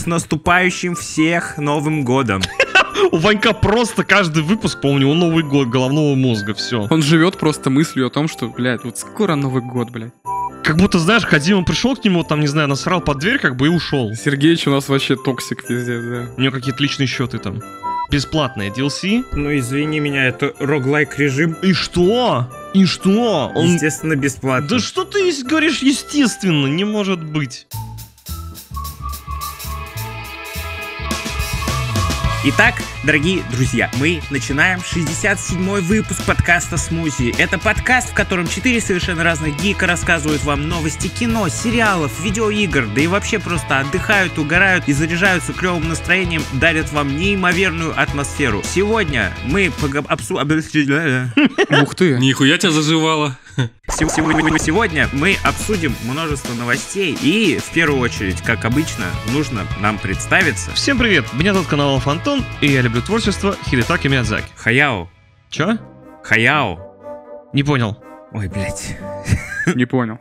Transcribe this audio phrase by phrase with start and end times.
[0.00, 2.42] с наступающим всех Новым годом!
[3.12, 6.86] У Ванька просто каждый выпуск, по-моему, у него Новый год головного мозга, все.
[6.90, 10.12] Он живет просто мыслью о том, что, блядь, вот скоро Новый год, блядь.
[10.62, 13.66] Как будто, знаешь, Кодзима пришел к нему, там, не знаю, насрал под дверь, как бы
[13.66, 14.12] и ушел.
[14.14, 16.30] Сергеич у нас вообще токсик везде, да.
[16.36, 17.62] У него какие-то личные счеты там.
[18.10, 19.24] Бесплатные DLC.
[19.32, 22.50] Ну, извини меня, это roguelike режим, И что?
[22.74, 23.52] И что?
[23.54, 23.74] Он...
[23.74, 24.68] естественно, бесплатно.
[24.68, 27.66] Да что ты говоришь, естественно, не может быть.
[32.42, 37.34] Итак, дорогие друзья, мы начинаем 67-й выпуск подкаста «Смузи».
[37.38, 43.00] Это подкаст, в котором четыре совершенно разных гика рассказывают вам новости кино, сериалов, видеоигр, да
[43.00, 48.62] и вообще просто отдыхают, угорают и заряжаются клевым настроением, дарят вам неимоверную атмосферу.
[48.64, 50.38] Сегодня мы пога- обсу...
[51.82, 52.18] Ух ты.
[52.18, 53.36] Нихуя тебя заживало.
[53.88, 60.70] Сегодня, сегодня мы обсудим множество новостей и, в первую очередь, как обычно, нужно нам представиться.
[60.72, 64.48] Всем привет, меня зовут канал Фантон, и я люблю творчество Хидетаки Миядзаки.
[64.56, 65.08] Хаяо.
[65.48, 65.78] Чё?
[66.24, 66.80] Хаяо.
[67.52, 68.02] Не понял.
[68.32, 68.98] Ой, блядь.
[69.76, 70.18] Не понял.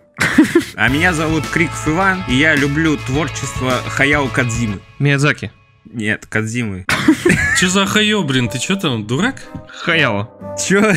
[0.75, 4.81] А меня зовут Криков Иван, и я люблю творчество Хаяо Кадзимы.
[4.99, 5.51] Миядзаки.
[5.85, 6.85] Нет, Кадзимы.
[7.59, 9.41] Че за хайо, блин, ты чё там, дурак?
[9.67, 10.29] Хаяо.
[10.63, 10.93] Чё?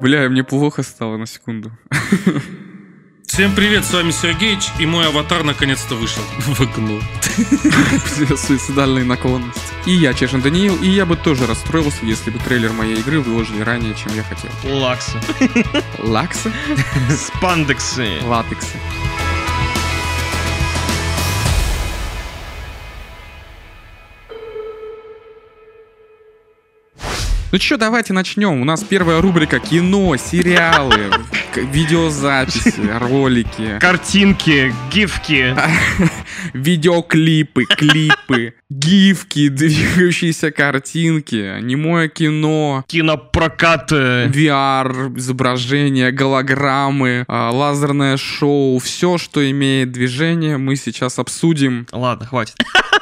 [0.00, 1.72] Бля, мне плохо стало на секунду.
[3.32, 7.00] Всем привет, с вами Сергеич, и мой аватар наконец-то вышел в окно.
[8.36, 9.60] Суицидальные наклонности.
[9.86, 13.62] И я, Чешин Даниил, и я бы тоже расстроился, если бы трейлер моей игры выложили
[13.62, 14.50] ранее, чем я хотел.
[14.64, 15.16] Лаксы.
[15.98, 16.52] Лаксы?
[17.08, 18.18] Спандексы.
[18.24, 18.76] Латексы.
[27.52, 28.60] Ну чё, давайте начнем.
[28.60, 31.12] У нас первая рубрика кино, сериалы,
[31.56, 35.54] видеозаписи, ролики, Картинки, гифки.
[36.54, 44.26] видеоклипы, клипы, гифки, двигающиеся картинки, немое кино, Кинопрокаты.
[44.26, 51.86] VR, изображения, голограммы, а, лазерное шоу, все, что имеет движение, мы сейчас обсудим.
[51.92, 52.56] Ладно, хватит.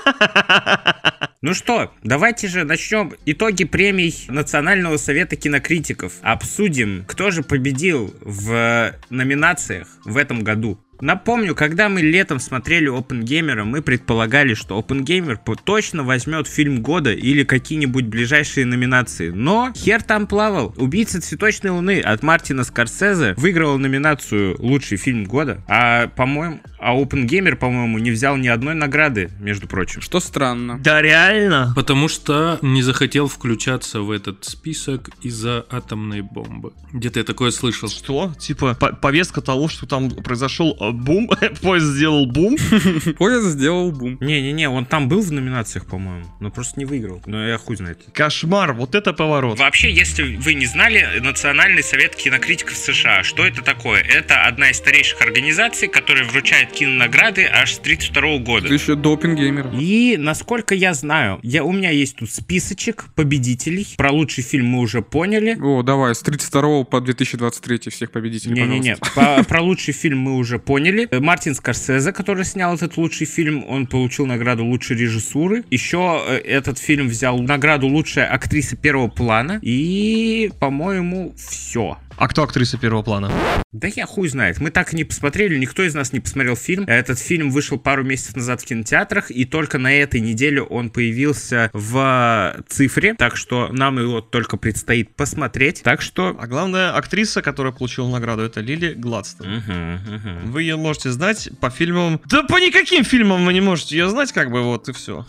[1.41, 6.15] Ну что, давайте же начнем итоги премий Национального совета кинокритиков.
[6.23, 10.81] Обсудим, кто же победил в номинациях в этом году.
[11.01, 17.13] Напомню, когда мы летом смотрели Опенгеймера, мы предполагали, что Опенгеймер по- точно возьмет фильм года
[17.13, 19.31] или какие-нибудь ближайшие номинации.
[19.31, 20.75] Но хер там плавал.
[20.77, 25.63] «Убийца цветочной луны» от Мартина Скорсезе выиграл номинацию «Лучший фильм года».
[25.69, 30.01] А, по-моему, а Опенгеймер, по-моему, не взял ни одной награды, между прочим.
[30.01, 30.79] Что странно.
[30.79, 31.73] Да реально?
[31.75, 36.73] Потому что не захотел включаться в этот список из-за атомной бомбы.
[36.93, 37.89] Где-то я такое слышал.
[37.89, 38.33] Что?
[38.39, 41.29] Типа по- повестка того, что там произошел э, бум,
[41.63, 42.57] поезд сделал бум.
[43.19, 44.19] Поезд сделал бум.
[44.21, 47.23] Не-не-не, он там был в номинациях, по-моему, но просто не выиграл.
[47.27, 47.99] Но я хуй знает.
[48.13, 49.59] Кошмар, вот это поворот.
[49.59, 54.01] Вообще, если вы не знали, Национальный совет кинокритиков США, что это такое?
[54.01, 58.67] Это одна из старейших организаций, которая вручает кинонаграды аж с 32 года.
[58.67, 59.71] Это еще допингеймер.
[59.79, 63.87] И, насколько я знаю, я, у меня есть тут списочек победителей.
[63.97, 65.59] Про лучший фильм мы уже поняли.
[65.61, 70.78] О, давай, с 32 по 2023 всех победителей, Не-не-не, про лучший фильм мы уже поняли.
[70.79, 75.65] Э, Мартин Скорсезе, который снял этот лучший фильм, он получил награду лучшей режиссуры.
[75.71, 79.59] Еще э, этот фильм взял награду лучшая актриса первого плана.
[79.63, 81.99] И, по-моему, все.
[82.19, 83.33] А кто актриса первого плана?
[83.71, 84.61] Да я хуй знает.
[84.61, 86.85] Мы так и не посмотрели, никто из нас не посмотрел фильм.
[86.85, 91.71] Этот фильм вышел пару месяцев назад в кинотеатрах, и только на этой неделе он появился
[91.73, 95.83] в цифре, так что нам его только предстоит посмотреть.
[95.85, 96.37] Так что...
[96.41, 99.47] А главная актриса, которая получила награду, это Лили Гладстон.
[99.47, 100.51] Мгм, мгм.
[100.51, 102.21] Вы ее можете знать по фильмам...
[102.27, 105.25] Да по никаким фильмам вы не можете ее знать, как бы вот и все.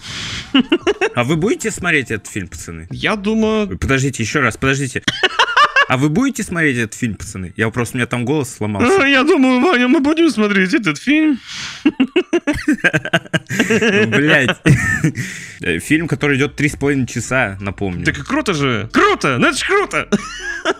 [1.13, 2.87] А вы будете смотреть этот фильм, пацаны?
[2.89, 3.77] Я думаю...
[3.77, 5.03] Подождите, еще раз, подождите.
[5.89, 7.51] А вы будете смотреть этот фильм, пацаны?
[7.57, 9.01] Я просто, у меня там голос сломался.
[9.01, 11.39] «А, Я думаю, Ваня, мы будем смотреть этот фильм.
[13.49, 14.55] Блять.
[15.83, 18.05] Фильм, который идет три с половиной часа, напомню.
[18.05, 18.87] Так и круто же!
[18.93, 19.37] Круто!
[19.39, 20.07] Ну это круто!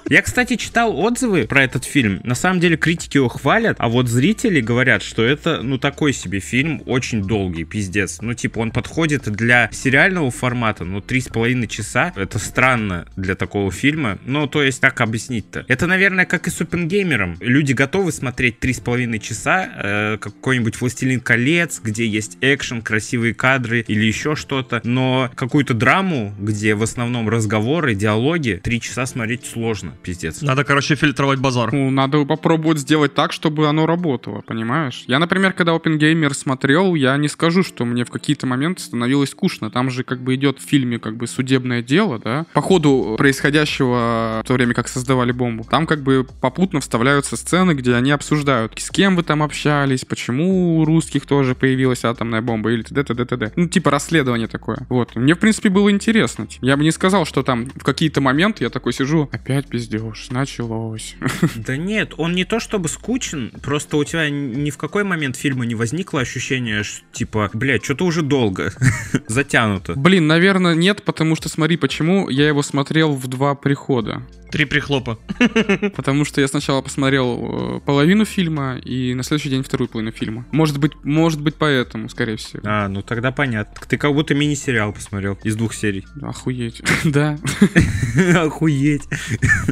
[0.10, 2.22] Я, кстати, читал отзывы про этот фильм.
[2.24, 6.40] На самом деле критики его хвалят, а вот зрители говорят, что это, ну, такой себе
[6.40, 8.20] фильм, очень долгий, пиздец.
[8.22, 12.14] Ну, типа, он подходит для сериального формата, ну, три с половиной часа.
[12.16, 14.20] Это странно для такого фильма.
[14.26, 15.66] Ну, то есть, как объяснить-то?
[15.68, 17.38] Это, наверное, как и с Опенгеймером.
[17.40, 23.34] Люди готовы смотреть три с половиной часа э, какой-нибудь «Властелин колец», где есть экшен, красивые
[23.34, 29.46] кадры или еще что-то, но какую-то драму, где в основном разговоры, диалоги, три часа смотреть
[29.46, 30.42] сложно, пиздец.
[30.42, 31.72] Надо, короче, фильтровать базар.
[31.72, 35.04] Ну, надо попробовать сделать так, чтобы оно работало, понимаешь?
[35.08, 39.72] Я, например, когда OpenGamer смотрел, я не скажу, что мне в какие-то моменты становилось скучно.
[39.72, 42.46] Там же как бы идет в фильме как бы судебное дело, да?
[42.54, 47.74] По ходу происходящего в то время, как создавали бомбу, там как бы попутно вставляются сцены,
[47.74, 52.72] где они обсуждают, с кем вы там общались, почему у русских тоже появилась атомная бомба
[52.72, 53.04] или т.д.
[53.04, 53.26] т.д.
[53.26, 53.54] т.д.
[53.56, 54.86] Ну, типа расследование такое.
[54.90, 55.16] Вот.
[55.16, 56.48] Мне, в принципе, было интересно.
[56.62, 61.16] Я бы не сказал, что там в какие-то моменты я такой сижу, опять пиздешь, началось.
[61.56, 65.66] Да нет, он не то чтобы скучен, просто у тебя ни в какой момент фильма
[65.66, 68.74] не возникло ощущение, что типа, блядь, что-то уже долго,
[69.28, 69.94] затянуто.
[69.96, 74.24] Блин, наверное, нет, потому что смотри, почему я его смотрел в два прихода.
[74.52, 75.20] Три прихлопа.
[75.96, 80.46] Потому что я сначала посмотрел э, половину фильма и на следующий день вторую половину фильма.
[80.52, 82.62] Может быть, может быть поэтому, скорее всего.
[82.64, 83.76] А, ну тогда понятно.
[83.88, 86.06] Ты как будто мини-сериал посмотрел из двух серий.
[86.22, 86.82] Охуеть.
[87.04, 87.40] Да.
[88.36, 89.04] Охуеть.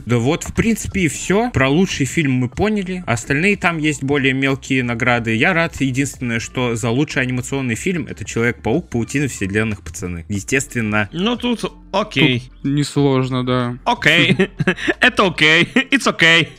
[0.05, 1.51] Да вот, в принципе, и все.
[1.51, 3.03] Про лучший фильм мы поняли.
[3.05, 5.35] Остальные там есть более мелкие награды.
[5.35, 5.79] Я рад.
[5.79, 10.25] Единственное, что за лучший анимационный фильм это Человек-паук, Паутина вселенных, пацаны.
[10.29, 11.09] Естественно.
[11.11, 12.51] Ну тут окей.
[12.63, 13.77] Несложно, да.
[13.85, 14.49] Окей.
[14.99, 15.63] Это окей.
[15.91, 16.49] It's okay.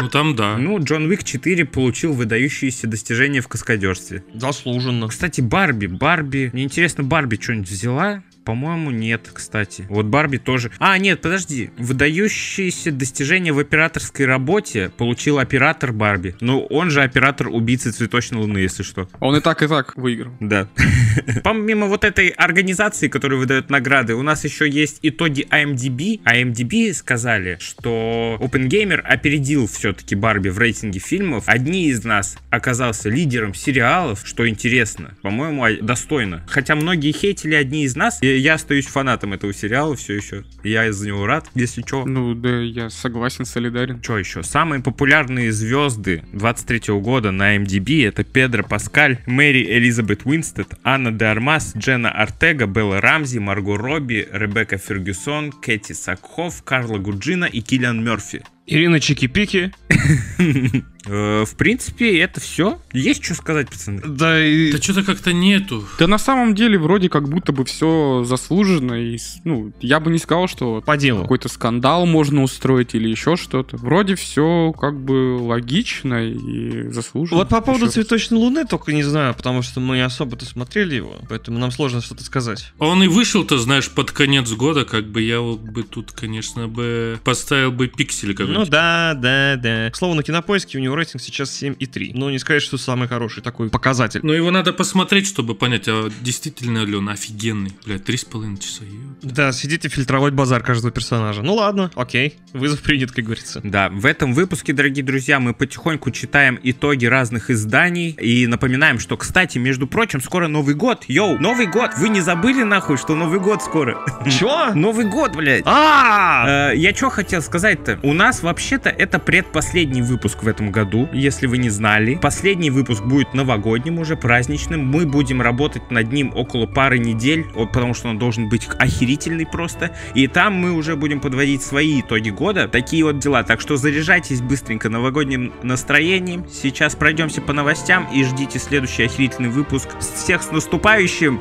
[0.00, 0.56] Ну там да.
[0.56, 4.24] Ну, Джон Уик 4 получил выдающиеся достижения в каскадерстве.
[4.34, 5.08] Заслуженно.
[5.08, 6.50] Кстати, Барби, Барби.
[6.52, 8.22] Мне интересно, Барби что-нибудь взяла?
[8.44, 9.86] По-моему, нет, кстати.
[9.88, 10.70] Вот Барби тоже.
[10.78, 11.70] А, нет, подожди.
[11.78, 16.34] Выдающиеся достижения в операторской работе получил оператор Барби.
[16.40, 19.08] Ну, он же оператор убийцы цветочной луны, если что.
[19.20, 20.32] Он и так, и так выиграл.
[20.40, 20.68] Да.
[21.44, 26.20] Помимо вот этой организации, которая выдает награды, у нас еще есть итоги IMDb.
[26.24, 31.44] IMDb сказали, что OpenGamer опередил все-таки Барби в рейтинге фильмов.
[31.46, 35.14] Одни из нас оказался лидером сериалов, что интересно.
[35.22, 36.44] По-моему, а- достойно.
[36.48, 40.44] Хотя многие хейтили одни из нас, и я остаюсь фанатом этого сериала все еще.
[40.62, 42.04] Я из-за него рад, если что.
[42.04, 44.02] Ну, да, я согласен, солидарен.
[44.02, 44.42] Что еще?
[44.42, 51.26] Самые популярные звезды 23 года на MDB это Педро Паскаль, Мэри Элизабет Уинстед, Анна де
[51.26, 58.04] Армас, Джена Артега, Белла Рамзи, Марго Робби, Ребекка Фергюсон, Кэти Сакхоф, Карла Гуджина и Киллиан
[58.04, 58.42] Мерфи.
[58.66, 59.72] Ирина Чики-Пики.
[61.06, 62.78] Э, В принципе, это все.
[62.92, 64.00] Есть что сказать, пацаны?
[64.06, 64.72] Да и...
[64.72, 65.84] Да что-то как-то нету.
[65.98, 68.94] Да на самом деле вроде как будто бы все заслуженно.
[68.94, 71.22] И, ну, я бы не сказал, что По делу.
[71.22, 73.76] какой-то скандал можно устроить или еще что-то.
[73.78, 77.38] Вроде все как бы логично и заслуженно.
[77.40, 77.94] Вот по поводу Еще раз.
[77.94, 82.00] «Цветочной луны» только не знаю, потому что мы не особо-то смотрели его, поэтому нам сложно
[82.00, 82.72] что-то сказать.
[82.78, 86.68] А он и вышел-то, знаешь, под конец года, как бы я вот бы тут, конечно,
[86.68, 88.70] бы поставил бы пиксели Ну какой-нибудь.
[88.70, 89.90] да, да, да.
[89.90, 92.12] К слову, на кинопоиске у него рейтинг сейчас 7,3.
[92.14, 94.20] Но не сказать, что самый хороший такой показатель.
[94.22, 97.72] Но его надо посмотреть, чтобы понять, а действительно ли он офигенный.
[97.86, 98.84] Блядь, три с половиной часа.
[98.84, 99.14] ё.
[99.22, 101.42] Да, сидите фильтровать базар каждого персонажа.
[101.42, 102.34] Ну ладно, окей.
[102.52, 103.60] Вызов принят, как говорится.
[103.64, 109.16] Да, в этом выпуске, дорогие друзья, мы потихоньку читаем итоги разных изданий и напоминаем, что,
[109.16, 111.04] кстати, между прочим, скоро Новый год.
[111.08, 111.90] Йоу, Новый год!
[111.98, 114.04] Вы не забыли нахуй, что Новый год скоро?
[114.30, 114.72] Чё?
[114.74, 115.62] Новый год, блядь!
[115.66, 116.70] А!
[116.72, 117.98] Э, Я что хотел сказать-то?
[118.02, 120.81] У нас вообще-то это предпоследний выпуск в этом году,
[121.12, 122.18] если вы не знали.
[122.20, 124.86] Последний выпуск будет новогодним уже, праздничным.
[124.86, 129.94] Мы будем работать над ним около пары недель, потому что он должен быть охерительный просто.
[130.14, 132.68] И там мы уже будем подводить свои итоги года.
[132.68, 133.42] Такие вот дела.
[133.42, 136.46] Так что заряжайтесь быстренько новогодним настроением.
[136.50, 139.88] Сейчас пройдемся по новостям и ждите следующий охерительный выпуск.
[140.00, 141.40] Всех с наступающим!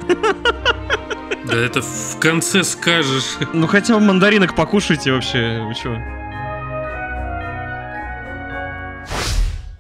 [1.43, 3.37] Да это в конце скажешь.
[3.53, 5.61] Ну хотя бы мандаринок покушайте вообще.
[5.67, 6.20] Вы чё?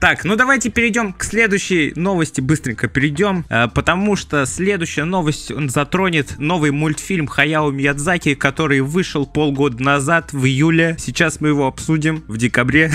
[0.01, 5.69] Так, ну давайте перейдем к следующей новости, быстренько перейдем, э, потому что следующая новость он
[5.69, 10.95] затронет новый мультфильм Хаяо Миядзаки, который вышел полгода назад, в июле.
[10.97, 12.91] Сейчас мы его обсудим в декабре.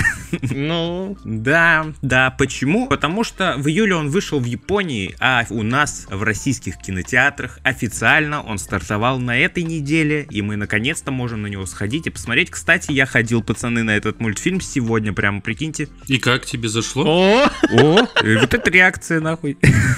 [0.51, 2.87] Ну, Да, да, почему?
[2.89, 8.41] Потому что в июле он вышел в Японии, а у нас в российских кинотеатрах официально
[8.41, 12.49] он стартовал на этой неделе, и мы наконец-то можем на него сходить и посмотреть.
[12.49, 15.87] Кстати, я ходил, пацаны, на этот мультфильм сегодня, прямо прикиньте.
[16.07, 16.96] И как тебе зашло?
[17.05, 19.57] О, О, и вот эта реакция, нахуй.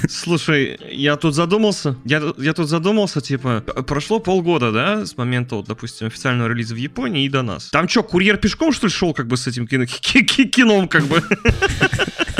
[0.09, 1.95] слушай, я тут задумался.
[2.05, 6.77] Я, я тут задумался, типа, прошло полгода, да, с момента, вот, допустим, официального релиза в
[6.77, 7.69] Японии и до нас.
[7.69, 10.87] Там чё, курьер пешком, что ли, шел, как бы, с этим кино, ки- ки- кином,
[10.87, 11.21] как бы?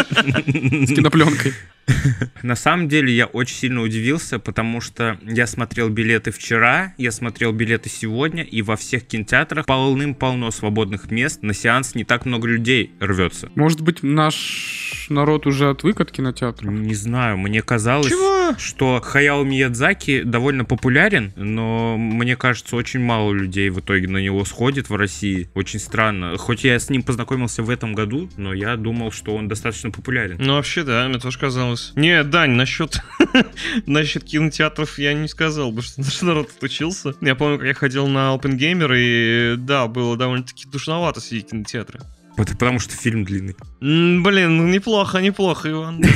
[0.09, 1.53] С кинопленкой.
[2.43, 7.51] На самом деле я очень сильно удивился, потому что я смотрел билеты вчера, я смотрел
[7.51, 11.41] билеты сегодня, и во всех кинотеатрах полным-полно свободных мест.
[11.43, 13.50] На сеанс не так много людей рвется.
[13.55, 16.69] Может быть, наш народ уже отвык от кинотеатра.
[16.69, 18.55] Не знаю, мне казалось, Чего?
[18.58, 24.46] что Хаяо Миядзаки довольно популярен, но мне кажется, очень мало людей в итоге на него
[24.46, 25.50] сходит в России.
[25.53, 26.38] Очень странно.
[26.38, 30.38] Хоть я с ним познакомился в этом году, но я думал, что он достаточно популярен.
[30.39, 31.78] Ну, вообще, да, мне тоже казалось.
[31.95, 33.01] Не, Дань, насчет,
[33.86, 37.13] насчет кинотеатров я не сказал бы, что наш народ отучился.
[37.21, 41.50] Я помню, как я ходил на Open Gamer, и да, было довольно-таки душновато сидеть в
[41.51, 42.01] кинотеатре.
[42.39, 43.55] Вот Потому что фильм длинный.
[43.81, 46.01] М, Блин, ну неплохо, неплохо, Иван.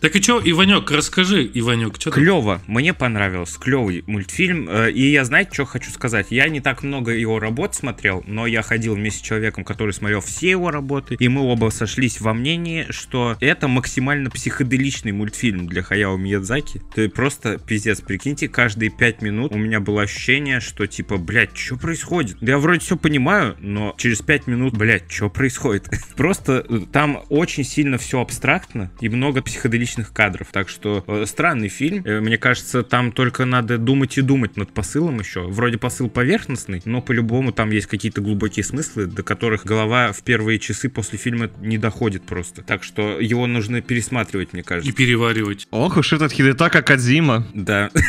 [0.00, 2.20] Так и чё, Иванек, расскажи, Иванек, что ты?
[2.20, 4.68] Клево, мне понравился, клевый мультфильм.
[4.68, 6.28] Э, И я, знаете, что хочу сказать?
[6.30, 10.20] Я не так много его работ смотрел, но я ходил вместе с человеком, который смотрел
[10.20, 15.82] все его работы, и мы оба сошлись во мнении, что это максимально психоделичный мультфильм для
[15.82, 16.82] Хаяо Миядзаки.
[16.94, 21.76] Ты просто пиздец, прикиньте, каждые пять минут у меня было ощущение, что типа, блядь, что
[21.76, 22.36] происходит?
[22.40, 25.88] Я вроде все понимаю, но через пять минут, блядь, что происходит?
[26.16, 30.48] Просто э, там очень сильно все абстрактно и много психоделичных кадров.
[30.50, 32.02] Так что э, странный фильм.
[32.04, 35.42] Э, Мне кажется, там только надо думать и думать над посылом еще.
[35.42, 40.58] Вроде посыл поверхностный, но по-любому там есть какие-то глубокие смыслы, до которых голова в первые
[40.58, 42.62] часы после фильма не доходит просто.
[42.62, 44.92] Так что его нужно пересматривать, мне И кажется.
[44.92, 45.68] переваривать.
[45.70, 47.90] Ох уж этот Хидетака Кадзима Да.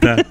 [0.00, 0.24] Да.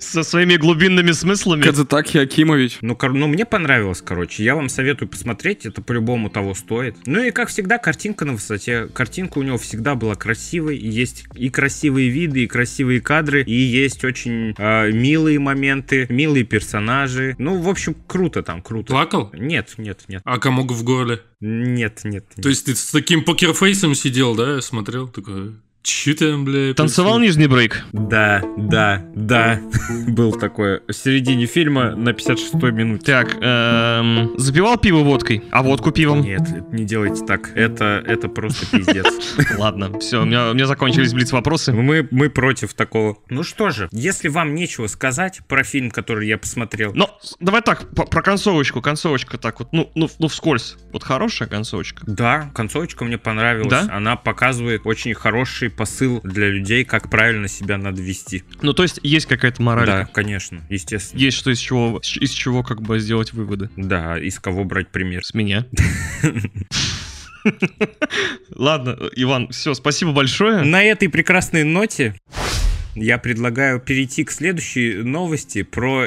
[0.00, 1.62] Со своими глубинными смыслами.
[1.62, 2.78] Кадзатаки Акимович.
[2.82, 4.44] Ну, кор- ну, мне понравилось, короче.
[4.44, 6.96] Я вам советую посмотреть, это по-любому того стоит.
[7.06, 8.86] Ну и, как всегда, картинка на высоте.
[8.86, 10.78] Картинка у него всегда была красивой.
[10.78, 17.34] Есть и красивые виды, и красивые кадры, и есть очень э, милые моменты, милые персонажи.
[17.38, 18.92] Ну, в общем, круто там, круто.
[18.92, 19.30] Плакал?
[19.32, 20.22] Нет, нет, нет.
[20.24, 21.20] А комок в горле?
[21.40, 22.26] Нет, нет.
[22.40, 26.74] То есть ты с таким покерфейсом сидел, да, смотрел, такой, че там, бля?
[26.74, 27.84] Танцевал происходит?» нижний брейк.
[27.92, 29.60] Да, да, да.
[30.08, 30.82] Был такое.
[30.86, 33.04] В середине фильма на 56-й минуте.
[33.06, 36.20] Так, эм, запивал пиво водкой, а водку пивом.
[36.22, 37.50] Нет, не делайте так.
[37.54, 39.06] Это, это просто пиздец.
[39.56, 41.72] Ладно, все, у меня, у меня закончились блиц вопросы.
[41.72, 43.16] Мы, мы против такого.
[43.30, 47.88] Ну что же, если вам нечего сказать про фильм, который я посмотрел, Но давай так,
[47.94, 50.76] про концовочку, концовочка так вот, ну, ну, ну вскользь.
[50.92, 52.02] Вот хорошая концовочка.
[52.06, 53.68] да, концовочка мне понравилась.
[53.68, 53.88] Да?
[53.90, 58.44] Она показывает очень хороший посыл для людей, как правильно себя надо вести.
[58.62, 59.86] Ну, то есть есть какая-то мораль.
[59.86, 61.20] Да, конечно, естественно.
[61.20, 63.70] Есть что из чего, из чего как бы сделать выводы.
[63.76, 65.24] Да, из кого брать пример.
[65.24, 65.66] С меня.
[68.54, 70.62] Ладно, Иван, все, спасибо большое.
[70.64, 72.14] На этой прекрасной ноте
[72.94, 76.06] я предлагаю перейти к следующей новости про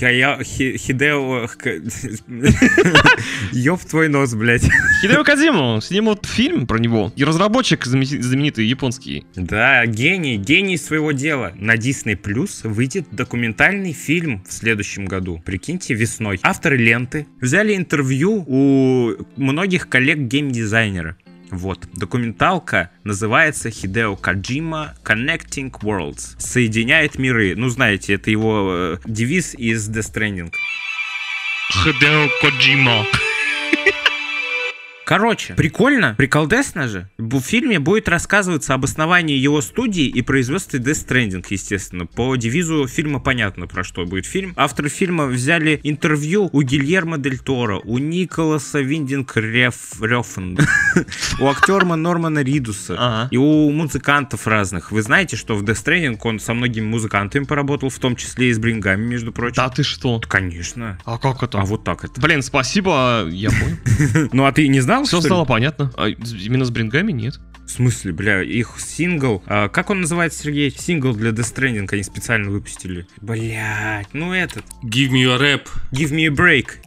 [0.00, 0.38] Хая...
[0.42, 1.48] Хи- Хидео...
[3.52, 4.68] Ёб твой нос, блядь.
[5.00, 7.12] Хидео Кадзиму снимут фильм про него.
[7.16, 9.24] И разработчик знамени- знаменитый японский.
[9.36, 11.52] Да, гений, гений своего дела.
[11.56, 15.42] На Disney Plus выйдет документальный фильм в следующем году.
[15.44, 16.38] Прикиньте, весной.
[16.42, 21.16] Авторы ленты взяли интервью у многих коллег геймдизайнера.
[21.52, 26.34] Вот, документалка называется Хидео Каджима Connecting Worlds.
[26.38, 27.54] Соединяет миры.
[27.54, 30.52] Ну, знаете, это его э, девиз из Death Stranding.
[31.70, 33.04] Хидео Коджима.
[35.04, 37.08] Короче, прикольно, приколдесно же.
[37.18, 42.06] В фильме будет рассказываться об основании его студии и производстве Death Stranding, естественно.
[42.06, 44.54] По девизу фильма понятно, про что будет фильм.
[44.56, 49.36] Авторы фильма взяли интервью у Гильермо Дель Торо, у Николаса Виндинг.
[49.36, 50.58] Рёфен,
[51.40, 54.92] у актера Нормана Ридуса и у музыкантов разных.
[54.92, 58.52] Вы знаете, что в Death Stranding он со многими музыкантами поработал, в том числе и
[58.52, 59.56] с Брингами, между прочим.
[59.56, 60.20] Да ты что?
[60.20, 60.98] Конечно.
[61.04, 61.58] А как это?
[61.58, 62.20] А вот так это.
[62.20, 64.28] Блин, спасибо, я понял.
[64.32, 65.30] Ну а ты не знал, Все что ли?
[65.30, 65.90] стало понятно.
[65.96, 67.40] А именно с брингами нет.
[67.66, 69.42] В смысле, бля, их сингл...
[69.46, 70.70] а, как он называется, Сергей?
[70.70, 73.06] Сингл для Death Stranding они специально выпустили.
[73.20, 74.64] Блять, ну этот.
[74.82, 75.62] Give me your rap.
[75.92, 76.78] Give me a break.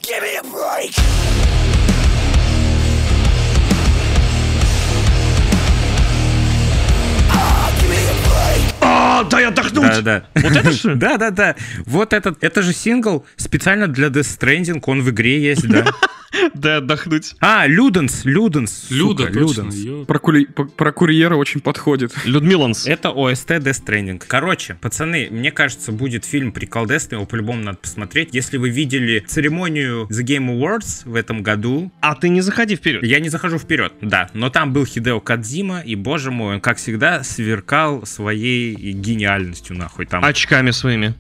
[8.82, 10.04] А, дай отдохнуть!
[10.04, 10.24] Да-да.
[10.36, 10.96] Вот это что ли?
[11.00, 11.56] Да-да-да.
[11.86, 12.44] Вот этот.
[12.44, 14.82] Это же сингл специально для Death Stranding.
[14.86, 15.86] Он в игре есть, да.
[16.54, 17.36] Дай отдохнуть.
[17.40, 18.88] А, Люденс, Люденс.
[18.90, 19.62] Люда, сука, точно.
[19.64, 20.06] Люденс.
[20.08, 22.14] Про, кули- про курьера очень подходит.
[22.26, 22.88] Людмиланс.
[22.88, 24.22] Это ОСТ Death Stranding.
[24.28, 28.30] Короче, пацаны, мне кажется, будет фильм приколдесный, его по-любому надо посмотреть.
[28.34, 33.04] Если вы видели церемонию The Game Awards в этом году, А ты не заходи вперед.
[33.04, 34.30] Я не захожу вперед, да.
[34.34, 40.06] Но там был Хидео Кодзима, и, боже мой, он, как всегда, сверкал своей гениальностью, нахуй.
[40.06, 41.14] Там Очками своими.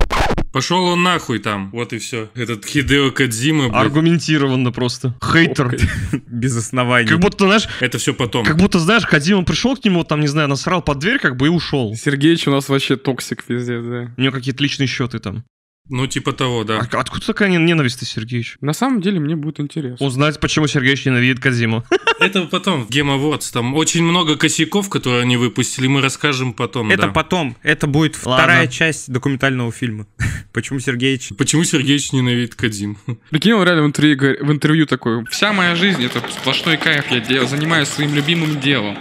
[0.55, 1.69] Пошел он нахуй там.
[1.71, 2.29] Вот и все.
[2.33, 3.77] Этот Хидео Кодзима.
[3.77, 5.13] Аргументированно просто.
[5.21, 5.77] Хейтер.
[6.27, 7.09] без оснований.
[7.09, 8.45] Как будто, знаешь, Это все потом.
[8.45, 11.47] как будто, знаешь, Кодзима пришел к нему, там, не знаю, насрал под дверь, как бы
[11.47, 11.93] и ушел.
[11.93, 14.13] Сергеич у нас вообще токсик везде, да.
[14.15, 15.43] У него какие-то личные счеты там.
[15.89, 16.79] Ну, типа того, да.
[16.79, 18.57] А откуда такая нен- ненависть ты, Сергеевич?
[18.61, 20.03] На самом деле мне будет интересно.
[20.05, 21.83] Узнать, почему Сергеевич ненавидит Кадзиму.
[22.19, 23.51] Это потом в Game Awards.
[23.53, 26.89] Там очень много косяков, которые они выпустили, мы расскажем потом.
[26.89, 27.07] Это да.
[27.09, 27.55] потом.
[27.61, 28.43] Это будет Ладно.
[28.43, 30.07] вторая часть документального фильма.
[30.53, 31.29] Почему Сергеевич...
[31.37, 32.97] Почему Сергеевич ненавидит Кадзим?
[33.29, 37.19] Прикинь, он реально в интервью, в интервью такой, вся моя жизнь это сплошной кайф, я
[37.19, 38.97] дел- занимаюсь своим любимым делом.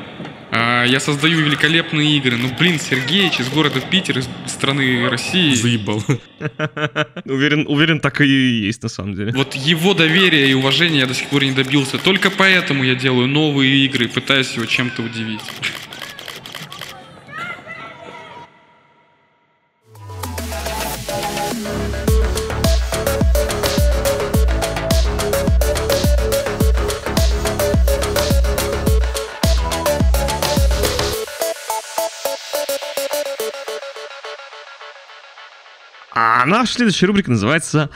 [0.56, 2.37] А, я создаю великолепные игры.
[2.37, 5.52] Ну, блин, Сергеич из города Питер, из страны России.
[5.52, 6.00] Заебал.
[7.25, 9.32] Уверен, уверен, так и есть на самом деле.
[9.32, 11.99] Вот его доверия и уважения я до сих пор не добился.
[11.99, 15.40] Только поэтому я делаю новые игры, пытаюсь его чем-то удивить.
[36.44, 37.88] А наша следующая рубрика называется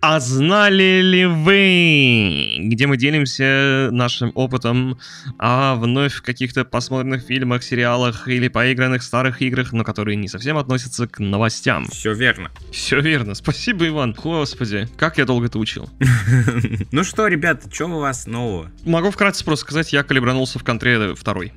[0.00, 4.98] «А знали ли вы?», где мы делимся нашим опытом
[5.38, 11.06] о вновь каких-то посмотренных фильмах, сериалах или поигранных старых играх, но которые не совсем относятся
[11.06, 11.86] к новостям.
[11.92, 12.50] Все верно.
[12.72, 13.36] Все верно.
[13.36, 14.16] Спасибо, Иван.
[14.20, 15.88] Господи, как я долго это учил.
[16.90, 18.68] Ну что, ребята, что у вас нового?
[18.84, 21.52] Могу вкратце просто сказать, я калибранулся в контре второй.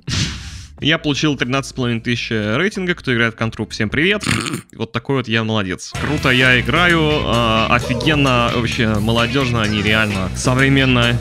[0.86, 4.24] Я получил 13,5 тысяч рейтинга, кто играет в контру, всем привет.
[4.76, 5.92] Вот такой вот я молодец.
[6.00, 11.20] Круто я играю, а, офигенно, вообще молодежно, нереально, современно.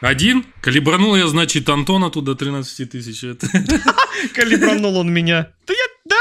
[0.00, 0.44] Один?
[0.60, 3.20] Калибранул я, значит, Антона туда 13 тысяч.
[4.34, 5.50] Калибранул он меня.
[5.68, 6.18] Да я, да,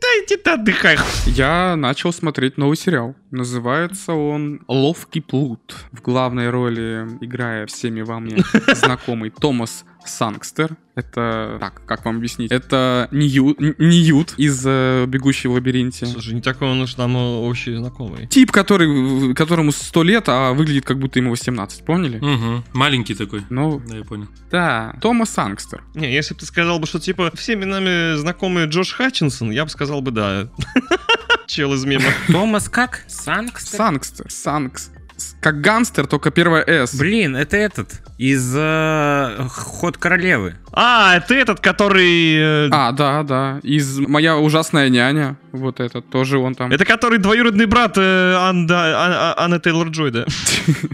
[0.00, 0.98] дайте ты отдыхай.
[1.26, 3.16] Я начал смотреть новый сериал.
[3.32, 5.74] Называется он «Ловкий плут».
[5.90, 8.42] В главной роли играя всеми вами
[8.74, 10.76] знакомый Томас Сангстер.
[10.94, 11.56] Это...
[11.60, 12.52] Так, как вам объяснить?
[12.52, 16.06] Это Ньют из э, «Бегущей в лабиринте».
[16.06, 18.28] Слушай, не такой он уж нам э, общий знакомый.
[18.28, 22.18] Тип, который, которому 100 лет, а выглядит как будто ему 18, помнили?
[22.18, 22.64] Угу.
[22.74, 23.42] Маленький такой.
[23.50, 24.28] Ну, Да, я понял.
[24.50, 24.94] да.
[25.00, 25.82] Томас Сангстер.
[25.94, 29.70] Не, если бы ты сказал бы, что типа всеми нами знакомый Джош Хатчинсон, я бы
[29.70, 30.48] сказал бы да.
[31.46, 32.06] Чел из мема.
[32.28, 33.04] Томас как?
[33.08, 33.76] Сангстер?
[33.76, 34.30] Сангстер.
[34.30, 34.90] Сангс.
[35.40, 36.94] Как гангстер, только первое «С».
[36.94, 38.00] Блин, это этот.
[38.18, 40.54] Из э, Ход королевы.
[40.72, 42.66] А, это этот, который...
[42.66, 43.60] э, А, да, да.
[43.62, 45.36] Из «Моя ужасная няня».
[45.52, 46.08] Вот этот.
[46.10, 46.70] Тоже он там.
[46.72, 50.24] Это который двоюродный брат э, Анда- А- А- Анны Тейлор-Джой, да?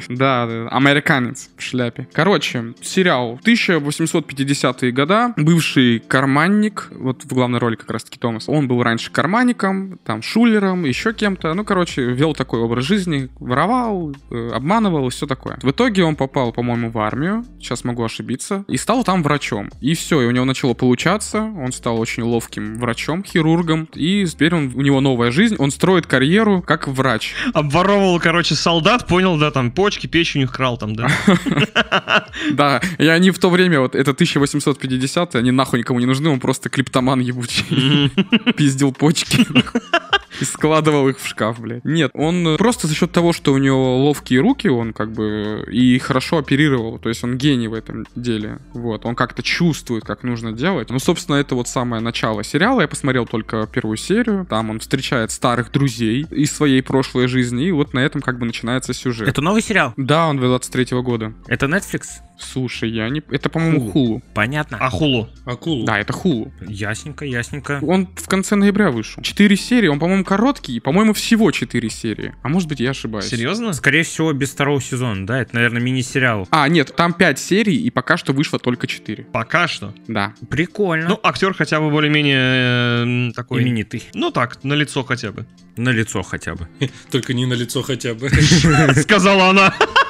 [0.09, 2.09] Да, да, американец в шляпе.
[2.12, 5.33] Короче, сериал 1850-е года.
[5.37, 8.48] Бывший карманник, вот в главной роли как раз-таки Томас.
[8.48, 11.54] Он был раньше карманником, там, шулером, еще кем-то.
[11.54, 15.59] Ну, короче, вел такой образ жизни, воровал, обманывал и все такое.
[15.62, 19.70] В итоге он попал, по-моему, в армию, сейчас могу ошибиться, и стал там врачом.
[19.80, 24.54] И все, и у него начало получаться, он стал очень ловким врачом, хирургом, и теперь
[24.54, 27.35] он, у него новая жизнь, он строит карьеру как врач.
[27.54, 31.09] Обворовывал, короче, солдат, понял, да, там, почки, печень их крал там, да.
[32.52, 36.40] Да, и они в то время, вот это 1850 они нахуй никому не нужны, он
[36.40, 38.11] просто клиптоман ебучий.
[38.56, 39.46] Пиздил почки.
[40.40, 41.85] И складывал их в шкаф, блядь.
[41.85, 45.64] Нет, он э, просто за счет того, что у него ловкие руки, он как бы
[45.70, 46.99] и хорошо оперировал.
[46.99, 48.59] То есть он гений в этом деле.
[48.75, 50.90] Вот, он как-то чувствует, как нужно делать.
[50.90, 52.81] Ну, собственно, это вот самое начало сериала.
[52.81, 54.46] Я посмотрел только первую серию.
[54.49, 57.68] Там он встречает старых друзей из своей прошлой жизни.
[57.68, 59.29] И вот на этом как бы начинается сюжет.
[59.29, 59.94] Это новый сериал?
[59.96, 61.33] Да, он 23 года.
[61.46, 62.20] Это Netflix?
[62.40, 63.22] Слушай, я не...
[63.31, 63.92] Это, по-моему, Хулу.
[63.92, 64.22] Хулу.
[64.35, 64.79] Понятно.
[64.81, 65.29] А хулу?
[65.44, 65.85] Акулу.
[65.85, 66.53] Да, это Хулу.
[66.66, 67.79] Ясненько, ясненько.
[67.83, 69.22] Он в конце ноября вышел.
[69.22, 72.35] Четыре серии, он, по-моему, короткий, и, по-моему, всего четыре серии.
[72.42, 73.26] А может быть, я ошибаюсь.
[73.26, 73.72] Серьезно?
[73.72, 75.40] Скорее всего, без второго сезона, да?
[75.40, 76.48] Это, наверное, мини-сериал.
[76.50, 79.24] А, нет, там пять серий, и пока что вышло только четыре.
[79.24, 79.94] Пока что.
[80.09, 80.35] Да.
[80.48, 81.11] Прикольно.
[81.11, 83.62] Ну, актер хотя бы более-менее э, такой...
[83.62, 84.05] Именитый.
[84.14, 85.46] Ну так, на лицо хотя бы.
[85.76, 86.68] На лицо хотя бы.
[87.11, 88.29] Только не на лицо хотя бы.
[88.96, 89.74] Сказала она.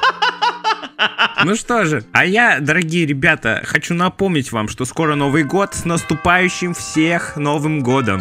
[1.45, 5.85] Ну что же, а я, дорогие ребята, хочу напомнить вам, что скоро Новый год с
[5.85, 8.21] наступающим всех Новым годом.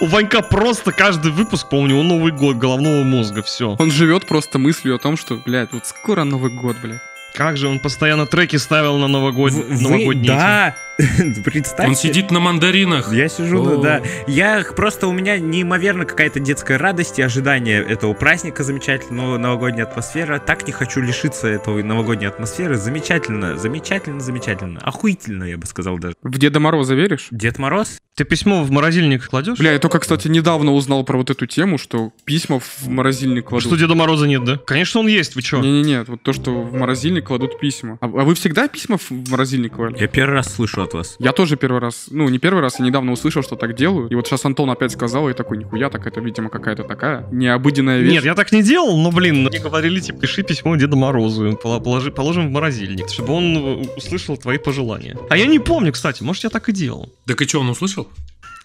[0.00, 3.76] У Ванька просто каждый выпуск, помню, у Новый год головного мозга, все.
[3.78, 7.00] Он живет просто мыслью о том, что, блядь, вот скоро Новый год, блядь.
[7.34, 9.52] Как же он постоянно треки ставил на новогод...
[9.52, 10.32] В- вы- новогодние.
[10.32, 10.76] Да,
[11.44, 11.88] представьте.
[11.88, 13.12] Он сидит на мандаринах.
[13.12, 13.82] Я сижу, О.
[13.82, 14.02] да.
[14.26, 20.38] Я просто у меня неимоверно какая-то детская радость и ожидание этого праздника замечательного, новогодняя атмосфера.
[20.38, 22.76] Так не хочу лишиться этого новогодней атмосферы.
[22.76, 24.80] Замечательно, замечательно, замечательно.
[24.80, 26.14] Охуительно, я бы сказал даже.
[26.22, 27.28] В Деда Мороза веришь?
[27.30, 27.98] Дед Мороз?
[28.16, 29.56] Ты письмо в морозильник кладешь?
[29.58, 33.66] Бля, я только, кстати, недавно узнал про вот эту тему, что письма в морозильник кладут.
[33.66, 34.58] Что Деда Мороза нет, да?
[34.58, 35.60] Конечно, он есть, вы чё?
[35.60, 37.98] Не-не-не, вот то, что в морозильник морозильник кладут письма.
[38.00, 40.02] А, а вы всегда письма в морозильник кладете?
[40.02, 41.16] Я первый раз слышу от вас.
[41.18, 44.12] Я тоже первый раз, ну, не первый раз, я недавно услышал, что так делают.
[44.12, 48.00] И вот сейчас Антон опять сказал, и такой, нихуя, так это, видимо, какая-то такая необыденная
[48.00, 48.12] вещь.
[48.12, 52.10] Нет, я так не делал, но, блин, мне говорили, типа, пиши письмо Деду Морозу, положи,
[52.10, 55.16] положим в морозильник, чтобы он э, услышал твои пожелания.
[55.28, 57.12] А я не помню, кстати, может, я так и делал.
[57.26, 58.08] Так и что, он услышал?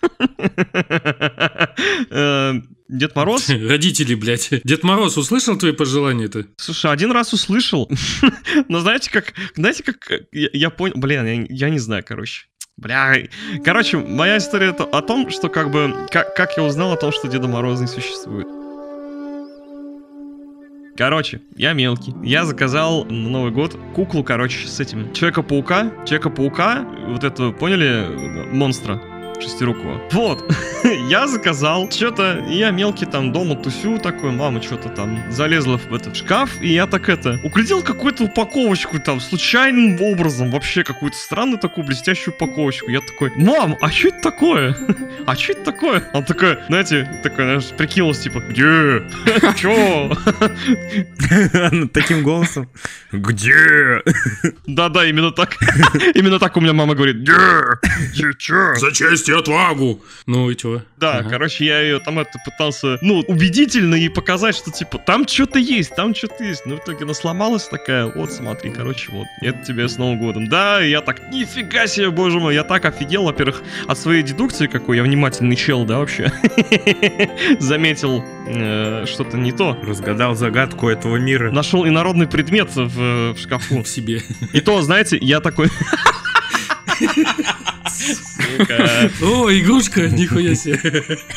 [2.88, 3.50] Дед Мороз?
[3.50, 4.50] Родители, блядь.
[4.64, 6.46] Дед Мороз услышал твои пожелания-то?
[6.58, 7.90] Слушай, один раз услышал,
[8.68, 12.46] но знаете, как, знаете, как я, я понял, блин, я, я не знаю, короче.
[12.78, 13.16] Бля,
[13.64, 17.12] короче, моя история это о том, что как бы, как, как я узнал о том,
[17.12, 18.48] что Деда Мороза не существует.
[20.98, 22.14] Короче, я мелкий.
[22.24, 25.92] Я заказал на Новый год куклу, короче, с этим Человека-паука.
[26.06, 28.08] Человека-паука, вот этого, поняли,
[28.54, 29.02] монстра
[29.42, 30.02] шестирукого.
[30.12, 30.54] Вот,
[31.10, 36.16] я заказал, что-то, я мелкий там дома тусю такой, мама что-то там залезла в этот
[36.16, 41.86] шкаф, и я так это, углядел какую-то упаковочку там, случайным образом, вообще какую-то странную такую
[41.86, 42.90] блестящую упаковочку.
[42.90, 44.78] Я такой, мам, а что это такое?
[45.26, 46.04] А что это такое?
[46.14, 49.02] Он такой, знаете, такой, знаешь, прикинулся, типа, где?
[49.58, 50.16] Чё?
[51.94, 52.70] Таким голосом.
[53.12, 54.04] Где?
[54.68, 55.56] Да-да, именно так.
[56.14, 57.34] Именно так у меня мама говорит, где?
[58.38, 58.76] Чё?
[58.76, 60.02] За честь и отвагу!
[60.26, 60.82] Ну и чё?
[60.98, 61.30] Да, Ага.
[61.30, 65.96] короче, я ее там это пытался, ну, убедительно и показать, что типа там что-то есть,
[65.96, 66.66] там что-то есть.
[66.66, 70.48] Но в итоге она сломалась такая, вот смотри, короче, вот, это тебе с Новым годом.
[70.50, 74.68] Да, и я так, нифига себе, боже мой, я так офигел, во-первых, от своей дедукции,
[74.68, 76.32] какой я внимательный чел, да, вообще.
[77.60, 79.78] Заметил э, что-то не то.
[79.84, 81.52] Разгадал загадку этого мира.
[81.52, 83.82] Нашел инородный предмет в, в шкафу.
[83.84, 84.22] В себе.
[84.54, 85.68] И то, знаете, я такой...
[87.90, 89.12] Сука.
[89.22, 90.78] О, игрушка, нихуя себе.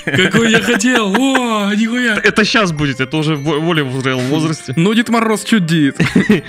[0.05, 2.17] Какой я хотел, о, нихуя.
[2.23, 4.73] Это сейчас будет, это уже в более взрослом возрасте.
[4.77, 5.97] Ну, Дед Мороз чудит.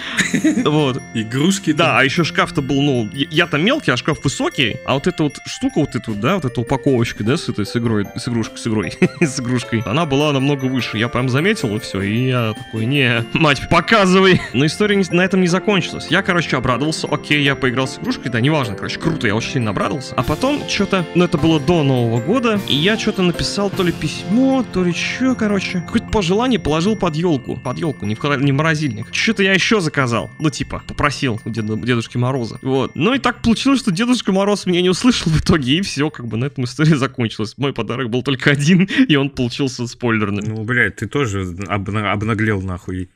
[0.63, 1.01] Вот.
[1.13, 1.71] Игрушки.
[1.73, 5.23] Да, а еще шкаф-то был, ну, я- там мелкий, а шкаф высокий, а вот эта
[5.23, 8.57] вот штука, вот эта да, вот эта упаковочка, да, с этой, с игрой, с игрушкой,
[8.57, 10.97] с игрой, с игрушкой, она была намного выше.
[10.97, 14.41] Я прям заметил, и все, и я такой, не, мать, показывай.
[14.53, 16.07] Но история на этом не закончилась.
[16.09, 19.71] Я, короче, обрадовался, окей, я поиграл с игрушкой, да, неважно, короче, круто, я очень сильно
[19.71, 19.88] обрадовался.
[20.15, 23.91] А потом что-то, ну, это было до Нового года, и я что-то написал, то ли
[23.91, 28.51] письмо, то ли что, короче, какое-то пожелание положил под елку, под елку, не в, не
[28.51, 29.07] в морозильник.
[29.11, 32.59] Что-то я еще заказал, ну, типа, попросил у Деда- Дедушки Мороза.
[32.61, 32.91] Вот.
[32.95, 36.27] Ну и так получилось, что Дедушка Мороз меня не услышал в итоге, и все, как
[36.27, 37.55] бы на этом история закончилась.
[37.57, 40.43] Мой подарок был только один, и он получился спойлерным.
[40.45, 43.09] Ну, блядь, ты тоже обна- обнаглел нахуй.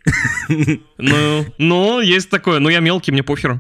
[0.98, 3.60] Ну, ну, есть такое, но я мелкий, мне похер.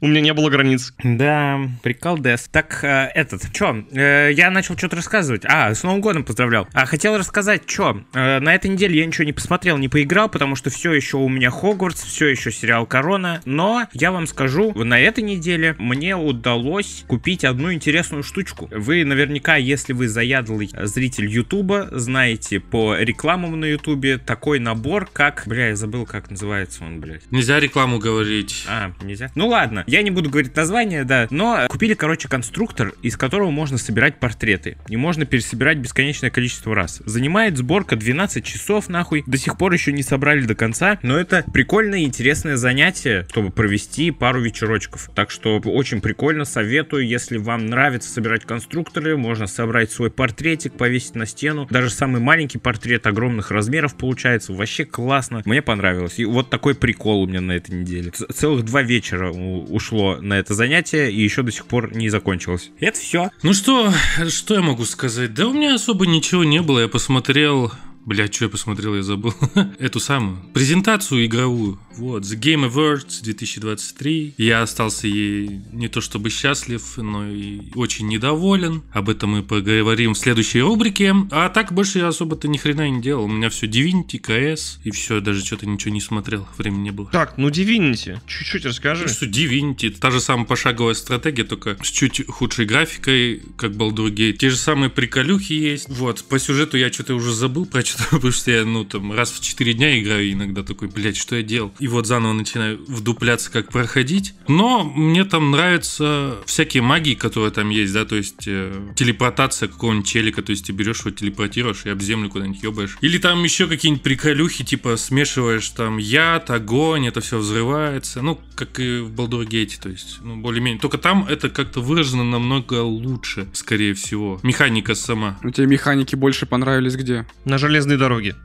[0.00, 0.94] У меня не было границ.
[1.02, 2.48] Да, прикол Дес.
[2.50, 5.42] Так, э, этот, чё, э, я начал что-то рассказывать.
[5.44, 6.68] А, с Новым годом поздравлял.
[6.72, 10.56] А, хотел рассказать, чё, э, на этой неделе я ничего не посмотрел, не поиграл, потому
[10.56, 13.40] что все еще у меня Хогвартс, все еще сериал Корона.
[13.44, 18.68] Но я вам скажу, на этой неделе мне удалось купить одну интересную штучку.
[18.70, 25.44] Вы наверняка, если вы заядлый зритель Ютуба, знаете по рекламам на Ютубе такой набор, как...
[25.46, 27.30] Бля, я забыл, как называется он, блядь.
[27.30, 28.64] Нельзя рекламу говорить.
[28.68, 29.30] А, нельзя?
[29.42, 31.26] Ну ладно, я не буду говорить название, да.
[31.30, 34.76] Но купили, короче, конструктор, из которого можно собирать портреты.
[34.86, 37.02] И можно пересобирать бесконечное количество раз.
[37.06, 39.24] Занимает сборка 12 часов, нахуй.
[39.26, 41.00] До сих пор еще не собрали до конца.
[41.02, 45.10] Но это прикольное и интересное занятие, чтобы провести пару вечерочков.
[45.12, 47.04] Так что очень прикольно, советую.
[47.04, 51.66] Если вам нравится собирать конструкторы, можно собрать свой портретик, повесить на стену.
[51.68, 54.52] Даже самый маленький портрет огромных размеров получается.
[54.52, 55.42] Вообще классно.
[55.46, 56.20] Мне понравилось.
[56.20, 58.12] И вот такой прикол у меня на этой неделе.
[58.12, 62.70] Целых два вечера ушло на это занятие, и еще до сих пор не закончилось.
[62.80, 63.30] Это все.
[63.42, 63.92] Ну что,
[64.28, 65.34] что я могу сказать?
[65.34, 66.80] Да у меня особо ничего не было.
[66.80, 67.72] Я посмотрел...
[68.04, 69.32] Блядь, что я посмотрел, я забыл.
[69.78, 71.78] Эту самую презентацию игровую.
[71.96, 74.34] Вот, The Game Awards 2023.
[74.38, 78.82] Я остался ей не то чтобы счастлив, но и очень недоволен.
[78.92, 81.14] Об этом мы поговорим в следующей рубрике.
[81.30, 83.24] А так больше я особо-то ни хрена не делал.
[83.24, 86.46] У меня все Divinity, CS, и все, даже что-то ничего не смотрел.
[86.56, 87.10] Времени не было.
[87.10, 89.04] Так, ну Divinity, чуть-чуть расскажи.
[89.04, 94.12] Ну что, Divinity, та же самая пошаговая стратегия, только с чуть худшей графикой, как Baldur's
[94.12, 94.34] Gate.
[94.34, 95.88] Те же самые приколюхи есть.
[95.88, 99.30] Вот, по сюжету я что-то уже забыл про что-то, потому что я, ну, там, раз
[99.32, 101.72] в 4 дня играю, иногда такой, блядь, что я делал?
[101.82, 104.34] И вот заново начинаю вдупляться, как проходить.
[104.46, 110.06] Но мне там нравятся всякие магии, которые там есть, да, то есть э, телепортация какого-нибудь
[110.06, 112.98] челика, то есть ты берешь его, телепортируешь и об землю куда-нибудь ебаешь.
[113.00, 118.22] Или там еще какие-нибудь приколюхи, типа смешиваешь там яд, огонь, это все взрывается.
[118.22, 120.80] Ну, как и в Baldur's Gate, то есть, ну, более-менее.
[120.80, 124.38] Только там это как-то выражено намного лучше, скорее всего.
[124.44, 125.40] Механика сама.
[125.42, 127.26] У тебя механики больше понравились где?
[127.44, 128.36] На железной дороге.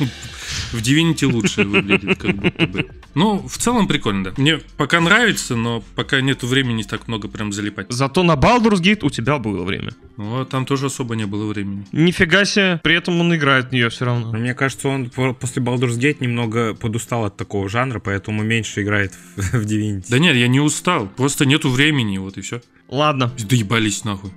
[0.74, 2.86] в Divinity лучше выглядит, как будто бы.
[3.14, 4.32] Ну, в целом прикольно, да.
[4.36, 7.86] Мне пока нравится, но пока нету времени так много прям залипать.
[7.90, 9.92] Зато на Baldur's Gate у тебя было время.
[10.16, 11.86] Ну, а там тоже особо не было времени.
[11.92, 14.32] Нифига себе, при этом он играет в нее все равно.
[14.32, 18.82] Но мне кажется, он по- после Baldur's Gate немного подустал от такого жанра, поэтому меньше
[18.82, 20.06] играет в, в Divinity.
[20.08, 22.60] Да нет, я не устал, просто нету времени, вот и все.
[22.88, 24.30] Ладно, Доебались нахуй.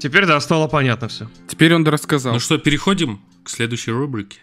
[0.00, 1.28] теперь да, стало понятно все.
[1.48, 2.34] Теперь он рассказал.
[2.34, 4.38] Ну что, переходим к следующей рубрике.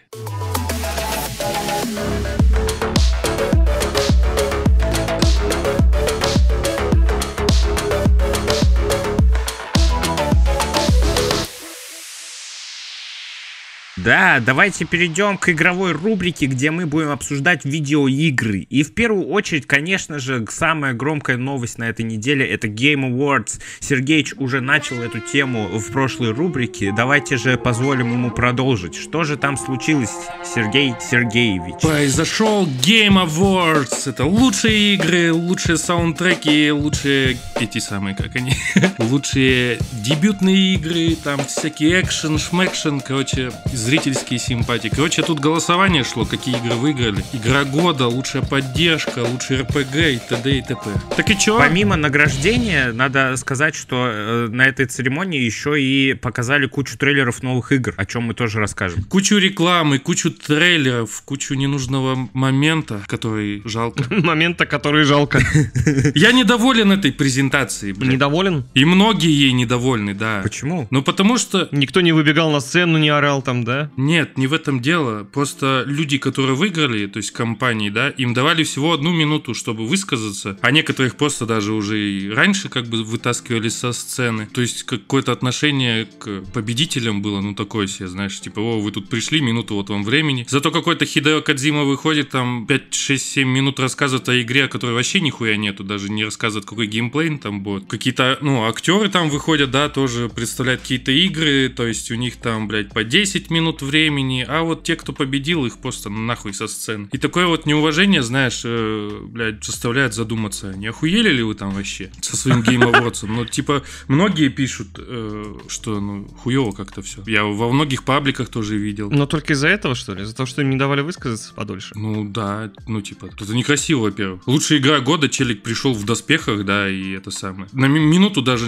[14.06, 18.60] Да, давайте перейдем к игровой рубрике, где мы будем обсуждать видеоигры.
[18.60, 23.60] И в первую очередь, конечно же, самая громкая новость на этой неделе это Game Awards.
[23.80, 26.92] Сергеич уже начал эту тему в прошлой рубрике.
[26.96, 28.94] Давайте же позволим ему продолжить.
[28.94, 30.14] Что же там случилось,
[30.44, 31.82] Сергей Сергеевич?
[31.82, 34.08] Произошел Game Awards.
[34.08, 38.52] Это лучшие игры, лучшие саундтреки, лучшие эти самые, как они,
[38.98, 43.50] лучшие дебютные игры, там всякие экшен, шмекшен, короче,
[43.96, 44.88] зрительские симпатии.
[44.94, 47.24] Короче, тут голосование шло, какие игры выиграли.
[47.32, 50.58] Игра года, лучшая поддержка, лучший РПГ и т.д.
[50.58, 50.90] и т.п.
[51.16, 51.58] Так и чё?
[51.58, 57.72] Помимо награждения, надо сказать, что э, на этой церемонии еще и показали кучу трейлеров новых
[57.72, 59.02] игр, о чем мы тоже расскажем.
[59.04, 64.04] Кучу рекламы, кучу трейлеров, кучу ненужного момента, который жалко.
[64.10, 65.40] Момента, который жалко.
[66.14, 68.12] Я недоволен этой презентацией, блин.
[68.12, 68.64] Недоволен?
[68.74, 70.40] И многие ей недовольны, да.
[70.42, 70.86] Почему?
[70.90, 73.85] Ну потому что Никто не выбегал на сцену, не орал там, да?
[73.96, 75.24] Нет, не в этом дело.
[75.24, 80.58] Просто люди, которые выиграли, то есть компании, да, им давали всего одну минуту, чтобы высказаться,
[80.60, 84.48] а некоторых просто даже уже и раньше как бы вытаскивали со сцены.
[84.52, 89.08] То есть какое-то отношение к победителям было, ну такое себе, знаешь, типа, о, вы тут
[89.08, 90.46] пришли, минуту вот вам времени.
[90.48, 94.92] Зато какой-то Хидео Кадзима выходит, там 5, 6, 7 минут рассказывает о игре, о которой
[94.94, 97.86] вообще нихуя нету, даже не рассказывает, какой геймплей там будет.
[97.86, 102.68] Какие-то, ну, актеры там выходят, да, тоже представляют какие-то игры, то есть у них там,
[102.68, 107.08] блядь, по 10 минут времени, а вот те, кто победил, их просто нахуй со сцены.
[107.12, 112.10] И такое вот неуважение, знаешь, э, блядь, заставляет задуматься, не охуели ли вы там вообще
[112.20, 113.26] со своим Awards?
[113.26, 117.22] Ну, типа, многие пишут, э, что, ну, хуево как-то все.
[117.26, 119.10] Я во многих пабликах тоже видел.
[119.10, 120.22] Но только из-за этого, что ли?
[120.22, 121.92] Из-за того, что им не давали высказаться подольше?
[121.94, 124.46] Ну да, ну типа, это некрасиво, во-первых.
[124.46, 127.68] Лучшая игра года, челик пришел в доспехах, да, и это самое.
[127.72, 128.66] На ми- минуту даже...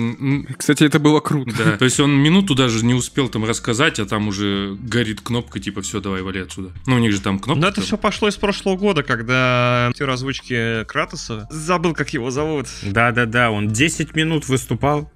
[0.56, 1.54] Кстати, это было круто.
[1.56, 5.60] Да, то есть он минуту даже не успел там рассказать, а там уже горит кнопка,
[5.60, 6.70] типа, все, давай, вали отсюда.
[6.86, 7.60] Ну, у них же там кнопка.
[7.60, 12.66] Но это все пошло из прошлого года, когда актер озвучки Кратоса, забыл, как его зовут.
[12.82, 15.10] Да-да-да, он 10 минут выступал.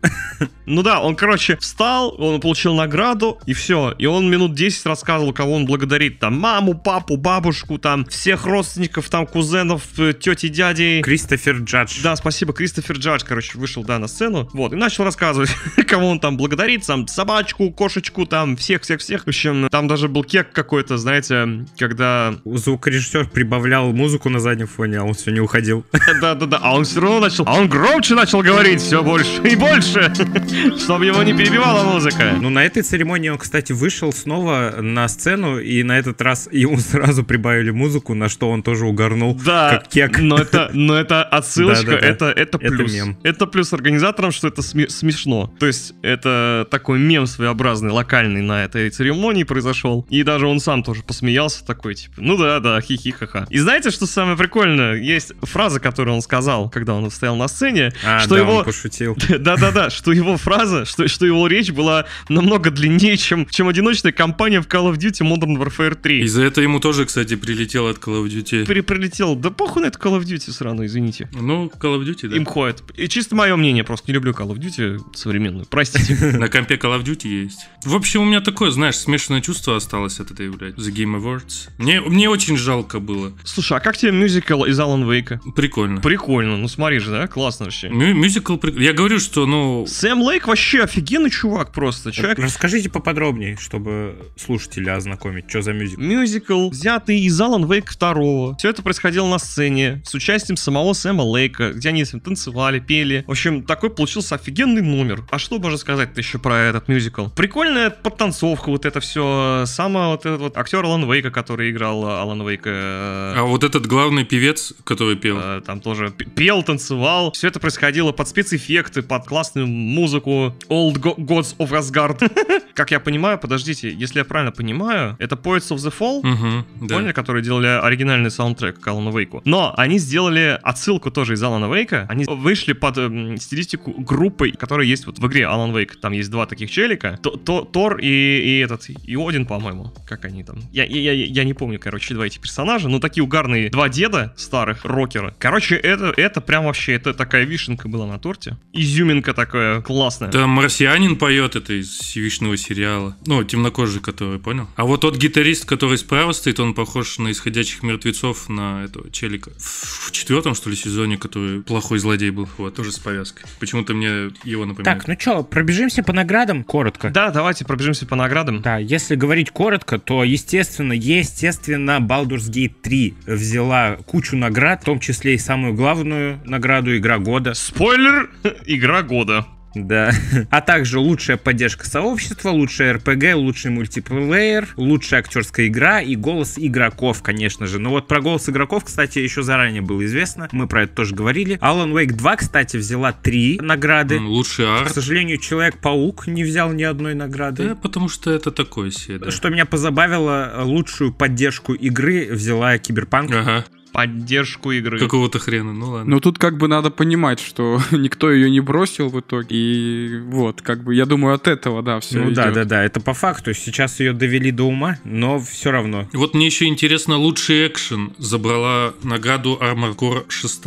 [0.66, 3.94] Ну да, он, короче, встал, он получил награду, и все.
[3.98, 6.18] И он минут 10 рассказывал, кого он благодарит.
[6.20, 11.02] Там маму, папу, бабушку, там всех родственников, там кузенов, э, тети, дядей.
[11.02, 12.00] Кристофер Джадж.
[12.02, 15.50] Да, спасибо, Кристофер Джадж, короче, вышел, да, на сцену, вот, и начал рассказывать,
[15.86, 19.24] кого он там благодарит, там, собачку, кошечку, там, всех-всех-всех.
[19.24, 22.34] В общем, там даже был кек какой-то, знаете, когда...
[22.44, 25.84] Звукорежиссер прибавлял музыку на заднем фоне, а он все не уходил.
[26.20, 30.12] Да-да-да, а он все равно начал, а он громче начал говорить все больше и больше,
[30.78, 32.34] чтобы его не перебивала музыка.
[32.40, 36.78] Ну, на этой церемонии он, кстати, вышел снова на сцену, и на этот раз ему
[36.78, 40.18] сразу прибавили музыку, на что он тоже угорнул, Да, как кек.
[40.18, 42.92] но это, но это отсылочка, это, это плюс.
[43.22, 45.52] Это плюс организаторам, что это сме- смешно.
[45.58, 50.06] То есть это такой мем своеобразный, локальный на этой церемонии произошел.
[50.08, 53.46] И даже он сам тоже посмеялся такой, типа, ну да, да, хихи-ха-ха.
[53.50, 54.94] И знаете, что самое прикольное?
[54.94, 58.56] Есть фраза, которую он сказал, когда он стоял на сцене, А, что да, его...
[58.56, 59.14] он пошутил.
[59.28, 64.62] Да-да-да, что его фраза, что, что его речь была намного длиннее, чем, чем одиночная кампания
[64.62, 66.20] в Call of Duty Modern Warfare 3.
[66.22, 68.64] И за это ему тоже, кстати, прилетело от Call of Duty.
[68.64, 71.28] Пере- Прилетел, да похуй на это Call of Duty срано, извините.
[71.34, 72.36] Ну, Call of Duty, да.
[72.36, 72.82] Им ходит.
[72.96, 75.66] И чисто мое мнение, просто не люблю Call of Duty современную.
[75.66, 76.14] Простите.
[76.38, 77.66] На компе Call of Duty есть.
[77.84, 81.68] В общем, у меня такое, знаешь, смешанное чувство осталось от этой, блядь, The Game Awards.
[81.78, 83.32] Мне, мне очень жалко было.
[83.44, 85.40] Слушай, а как тебе мюзикл из Алан Вейка?
[85.54, 86.00] Прикольно.
[86.00, 87.26] Прикольно, ну смотри же, да?
[87.26, 87.88] Классно вообще.
[87.88, 92.12] Мю- Мюзикл, я говорю, что, ну, Сэм Лейк вообще офигенный чувак просто.
[92.12, 96.00] Человек Расскажите поподробнее, чтобы слушателя ознакомить, что за мюзикл.
[96.02, 98.56] Мюзикл, взятый из Алан Вейк 2.
[98.56, 102.78] Все это происходило на сцене с участием самого Сэма Лейка, где они с ним танцевали,
[102.80, 103.24] пели.
[103.26, 105.24] В общем, такой получился офигенный номер.
[105.30, 107.28] А что можно сказать еще про этот мюзикл?
[107.28, 109.31] Прикольная подтанцовка, вот это все.
[109.32, 112.70] Что сам вот этот вот актер Алан Вейка, который играл Алан Вейка...
[112.70, 117.32] э, А вот этот главный певец, который пел, э, Там тоже пел, танцевал.
[117.32, 120.54] Все это происходило под спецэффекты, под классную музыку.
[120.68, 122.30] Old Go- Gods of Asgard.
[122.74, 126.94] Как я понимаю, подождите, если я правильно понимаю, это Poets of the Fall, Мгм, да.
[126.96, 129.42] Поняли, которые делали оригинальный саундтрек к Алану Вейку.
[129.44, 132.06] Но они сделали отсылку тоже из Алана Вейка.
[132.08, 135.96] Они вышли под эм, стилистику группы, которая есть вот в игре Алан Вейк.
[136.00, 137.18] Там есть два таких челика.
[137.22, 139.92] То- то- Тор и, и этот, и Один, по-моему.
[140.06, 140.58] Как они там?
[140.72, 144.34] Я, я, я, я не помню, короче, два эти персонажа, но такие угарные два деда
[144.36, 145.34] старых, рокера.
[145.38, 148.56] Короче, это, это прям вообще, это такая вишенка была на торте.
[148.72, 150.30] Изюминка такая классная.
[150.30, 153.16] Там марсианин поет это из сивичного сериала.
[153.26, 154.68] Ну, темнокожий, который, понял?
[154.76, 159.50] А вот тот гитарист, который справа стоит, он похож на исходящих мертвецов на этого челика.
[159.58, 162.48] В четвертом, что ли, сезоне, который плохой злодей был.
[162.58, 163.44] Вот, тоже с повязкой.
[163.60, 164.98] Почему-то мне его напоминает.
[164.98, 167.10] Так, ну чё, пробежимся по наградам коротко.
[167.10, 168.62] Да, давайте пробежимся по наградам.
[168.62, 175.00] Да, если говорить коротко, то, естественно, естественно, Baldur's Gate 3 взяла кучу наград, в том
[175.00, 177.54] числе и самую главную награду Игра года.
[177.54, 178.30] Спойлер!
[178.66, 179.46] Игра года.
[179.74, 180.12] Да.
[180.50, 187.22] А также лучшая поддержка сообщества, лучшая РПГ, лучший мультиплеер, лучшая актерская игра и голос игроков,
[187.22, 187.78] конечно же.
[187.78, 190.48] Но вот про голос игроков, кстати, еще заранее было известно.
[190.52, 191.56] Мы про это тоже говорили.
[191.58, 194.18] Alan Wake 2, кстати, взяла три награды.
[194.18, 194.94] Лучший К арт.
[194.94, 197.70] сожалению, Человек-паук не взял ни одной награды.
[197.70, 199.30] Да, потому что это такое себе, да.
[199.30, 203.30] Что меня позабавило, лучшую поддержку игры взяла Киберпанк.
[203.32, 204.98] Ага, Поддержку игры.
[204.98, 206.14] какого-то хрена, ну ладно.
[206.14, 209.48] Но тут как бы надо понимать, что никто ее не бросил в итоге.
[209.50, 213.00] И вот, как бы, я думаю, от этого, да, все Ну да, да, да, это
[213.00, 213.54] по факту.
[213.54, 216.08] Сейчас ее довели до ума, но все равно.
[216.12, 220.62] Вот мне еще интересно, лучший экшен забрала награду Armor Core 6.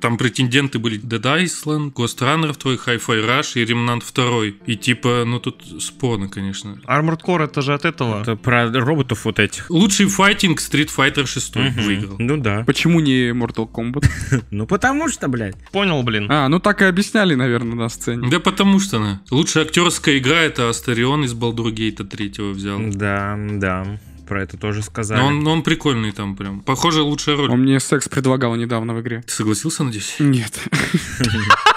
[0.00, 4.56] Там претенденты были Dead Island, Ghost Runner 2, Hi-Fi Rush и Remnant 2.
[4.66, 6.78] И типа, ну тут спорно, конечно.
[6.86, 8.22] Armored Core это же от этого.
[8.22, 9.70] Это про роботов вот этих.
[9.70, 11.82] Лучший файтинг Street Fighter 6 Мгм.
[11.82, 12.16] выиграл.
[12.18, 12.64] Ну да.
[12.68, 14.04] Почему не Mortal Kombat?
[14.50, 15.56] Ну потому что, блядь.
[15.72, 16.26] Понял, блин.
[16.30, 18.28] А, ну так и объясняли, наверное, на сцене.
[18.28, 19.22] Да потому что она.
[19.30, 22.78] Лучшая актерская игра это Астарион из Балдургейта 3 взял.
[22.92, 23.98] Да, да.
[24.26, 25.18] Про это тоже сказали.
[25.18, 26.60] Но он, но он прикольный там прям.
[26.60, 27.50] Похоже, лучшая роль.
[27.50, 29.22] Он мне секс предлагал недавно в игре.
[29.26, 30.16] Ты согласился, надеюсь?
[30.18, 30.52] Нет.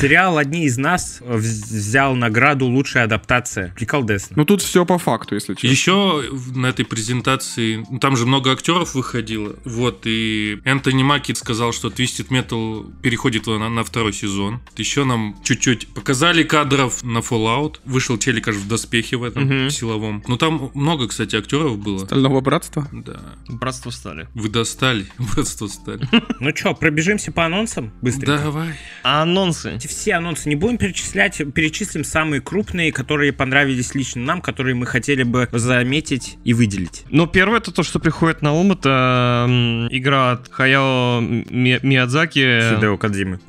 [0.00, 3.72] Сериал «Одни из нас» вз- взял награду «Лучшая адаптация».
[3.74, 4.34] Приколдесно.
[4.36, 5.66] Ну тут все по факту, если честно.
[5.68, 11.72] Еще на этой презентации, ну, там же много актеров выходило, вот, и Энтони Маки сказал,
[11.72, 14.60] что Twisted Metal переходит на, на второй сезон.
[14.76, 17.76] Еще нам чуть-чуть показали кадров на Fallout.
[17.84, 19.70] Вышел челик аж в доспехе в этом Мгм.
[19.70, 20.22] силовом.
[20.28, 22.04] Ну, там много, кстати, актеров было.
[22.04, 22.86] Стального братства?
[22.92, 23.20] Да.
[23.48, 24.28] Братство стали.
[24.34, 26.06] Вы достали, братство стали.
[26.40, 28.38] Ну что, пробежимся по анонсам быстренько?
[28.44, 28.74] Давай.
[29.02, 29.78] А анонсы?
[29.88, 35.22] Все анонсы не будем перечислять, перечислим самые крупные, которые понравились лично нам, которые мы хотели
[35.22, 37.04] бы заметить и выделить.
[37.10, 39.46] Ну, первое, это то, что приходит на ум, это
[39.90, 43.40] игра от Хаяо Ми- Миядзаки Хидео Кадзимы.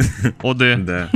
[0.41, 0.85] ОД.
[0.85, 1.11] Да.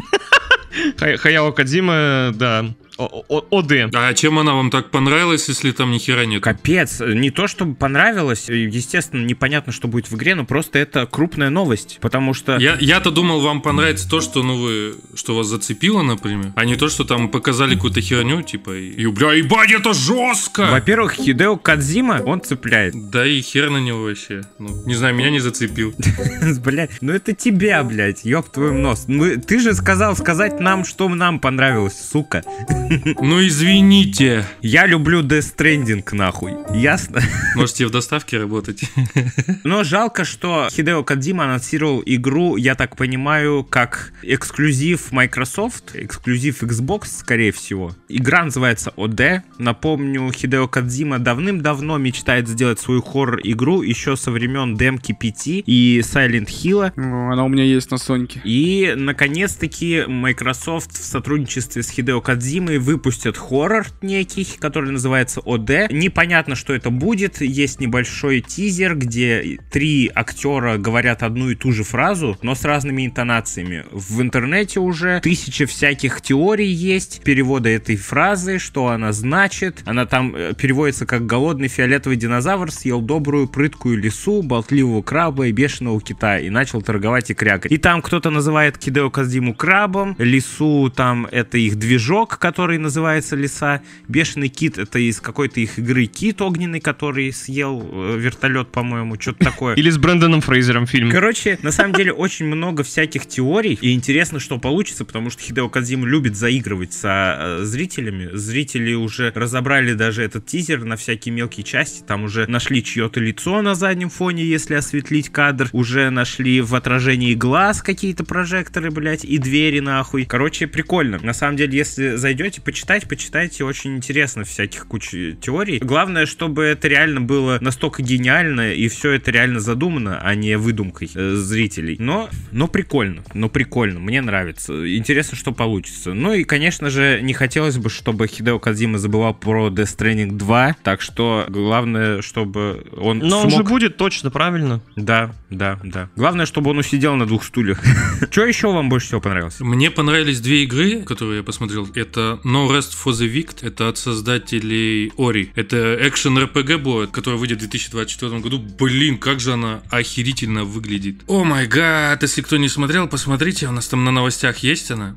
[1.17, 2.65] Хаяо Кадзима, да,
[2.97, 3.71] О- О- ОД.
[3.93, 6.43] А чем она вам так понравилась, если там ни хера нет?
[6.43, 11.49] Капец, не то чтобы понравилось, естественно, непонятно, что будет в игре, но просто это крупная
[11.49, 12.57] новость, потому что...
[12.57, 16.75] Я, я-то думал, вам понравится то, что, ну, вы, что вас зацепило, например, а не
[16.75, 20.67] то, что там показали какую-то херню, типа, и, и, бля, ебать, это жестко!
[20.71, 22.93] Во-первых, Хидео Кадзима, он цепляет.
[23.09, 24.43] Да и хер на него вообще.
[24.59, 25.93] Ну, не знаю, меня не зацепил.
[26.63, 29.05] Блять, ну это тебя, блядь, ёб твой нос.
[29.07, 32.43] Мы, ты же сказал сказать нам, что нам понравилось, сука.
[33.21, 34.45] Ну, извините.
[34.61, 36.53] Я люблю Death Stranding, нахуй.
[36.73, 37.21] Ясно?
[37.55, 38.83] Можете в доставке работать.
[39.63, 47.19] Но жалко, что Хидео Кадзима анонсировал игру, я так понимаю, как эксклюзив Microsoft, эксклюзив Xbox,
[47.19, 47.95] скорее всего.
[48.09, 49.41] Игра называется OD.
[49.57, 56.47] Напомню, Хидео Кадзима давным-давно мечтает сделать свою хоррор-игру еще со времен демки 5 и Silent
[56.47, 56.91] Hill.
[56.95, 58.41] Она у меня есть на Соньке.
[58.43, 65.91] И, наконец-таки, Microsoft в сотрудничестве с Хидео Кадзимой выпустят хоррор некий, который называется ОД.
[65.91, 67.41] Непонятно, что это будет.
[67.41, 73.05] Есть небольшой тизер, где три актера говорят одну и ту же фразу, но с разными
[73.05, 73.85] интонациями.
[73.91, 79.81] В интернете уже тысячи всяких теорий есть, перевода этой фразы, что она значит.
[79.85, 85.51] Она там э, переводится как «голодный фиолетовый динозавр съел добрую прыткую лису, болтливого краба и
[85.51, 87.71] бешеного кита и начал торговать и крякать».
[87.71, 93.35] И там кто-то называет Кидео Кадзиму крабом, лису там это их движок, который который называется
[93.35, 93.81] Лиса.
[94.07, 99.39] Бешеный кит это из какой-то их игры Кит огненный, который съел э, вертолет, по-моему, что-то
[99.43, 99.75] такое.
[99.75, 101.11] Или с Брэндоном Фрейзером фильм.
[101.11, 105.67] Короче, на самом деле очень много всяких теорий, и интересно, что получится, потому что Хидео
[105.67, 108.29] Кадзима любит заигрывать со э, зрителями.
[108.31, 113.61] Зрители уже разобрали даже этот тизер на всякие мелкие части, там уже нашли чье-то лицо
[113.61, 119.37] на заднем фоне, если осветлить кадр, уже нашли в отражении глаз какие-то прожекторы, блядь, и
[119.37, 120.23] двери нахуй.
[120.23, 121.19] Короче, прикольно.
[121.21, 125.79] На самом деле, если зайдете почитать, почитайте, очень интересно всяких куча теорий.
[125.79, 131.09] Главное, чтобы это реально было настолько гениально, и все это реально задумано, а не выдумкой
[131.13, 131.95] э, зрителей.
[131.99, 134.73] Но, но прикольно, но прикольно, мне нравится.
[134.97, 136.13] Интересно, что получится.
[136.13, 140.77] Ну и, конечно же, не хотелось бы, чтобы Хидео Кадзима забывал про Death Stranding 2,
[140.83, 143.63] так что главное, чтобы он Но он смог...
[143.63, 144.81] же будет точно, правильно?
[144.95, 146.09] Да, да, да.
[146.15, 147.79] Главное, чтобы он усидел на двух стульях.
[148.31, 149.59] Что еще вам больше всего понравилось?
[149.59, 151.87] Мне понравились две игры, которые я посмотрел.
[151.95, 155.49] Это No Rest for the Wicked, это от создателей Ori.
[155.55, 158.59] Это экшен RPG будет, который выйдет в 2024 году.
[158.59, 161.21] Блин, как же она охерительно выглядит.
[161.27, 165.15] О май гад, если кто не смотрел, посмотрите, у нас там на новостях есть она.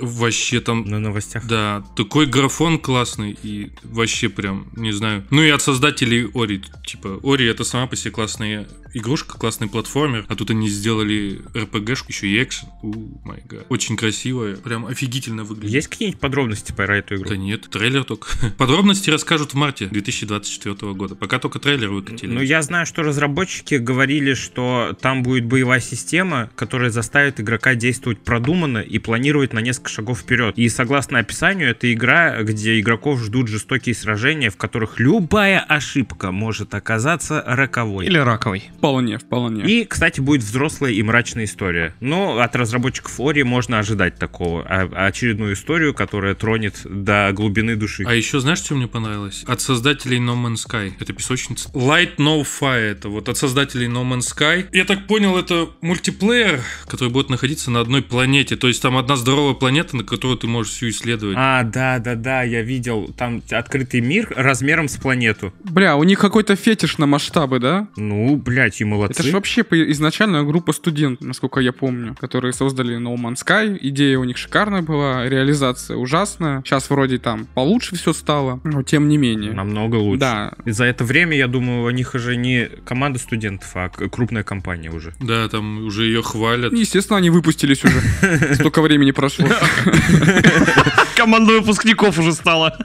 [0.00, 1.46] Вообще там На новостях.
[1.46, 5.24] да, такой графон классный и вообще прям, не знаю.
[5.30, 6.62] Ну и от создателей Ори.
[6.86, 12.06] Типа, Ори это сама по себе классная игрушка, классный платформер, а тут они сделали RPG-шку,
[12.08, 12.68] еще и экшен.
[12.82, 13.66] У май гад.
[13.68, 15.74] Очень красивая, прям офигительно выглядит.
[15.74, 17.28] Есть какие-нибудь подробности про эту игру?
[17.28, 18.28] Да нет, трейлер только.
[18.58, 21.14] Подробности расскажут в марте 2024 года.
[21.14, 22.30] Пока только трейлер выкатили.
[22.30, 28.20] Ну, я знаю, что разработчики говорили, что там будет боевая система, которая заставит игрока действовать
[28.20, 30.56] продуманно и планировать на несколько шагов вперед.
[30.56, 36.74] И согласно описанию, это игра, где игроков ждут жестокие сражения, в которых любая ошибка может
[36.74, 38.06] оказаться роковой.
[38.06, 38.70] Или раковый.
[38.78, 39.64] Вполне, вполне.
[39.64, 41.94] И, кстати, будет взрослая и мрачная история.
[42.00, 44.64] Но от разработчиков Ори можно ожидать такого.
[44.68, 48.04] А- очередную историю, которая тронет до глубины души.
[48.06, 49.44] А еще знаешь, что мне понравилось?
[49.46, 50.92] От создателей No Man's Sky.
[51.00, 51.68] Это песочница.
[51.70, 52.92] Light No Fire.
[52.92, 54.66] Это вот от создателей No Man's Sky.
[54.72, 58.56] Я так понял, это мультиплеер, который будет находиться на одной планете.
[58.56, 61.36] То есть там одна здоровая планета, на которую ты можешь всю исследовать.
[61.38, 63.12] А, да, да, да, я видел.
[63.16, 65.52] Там открытый мир размером с планету.
[65.64, 67.88] Бля, у них какой-то фетиш на масштабы, да?
[67.96, 69.20] Ну, блядь, и молодцы.
[69.20, 73.78] Это же вообще изначально группа студентов, насколько я помню, которые создали No Man's Sky.
[73.80, 76.62] Идея у них шикарная была, реализация ужасная.
[76.64, 79.52] Сейчас вроде там получше все стало, но тем не менее.
[79.52, 80.20] Намного лучше.
[80.20, 84.42] Да, И за это время, я думаю, у них уже не команда студентов, а крупная
[84.42, 85.14] компания уже.
[85.20, 86.72] Да, там уже ее хвалят.
[86.72, 88.00] естественно, они выпустились уже.
[88.54, 89.46] Столько времени прошло.
[91.16, 92.76] Команда выпускников уже стала.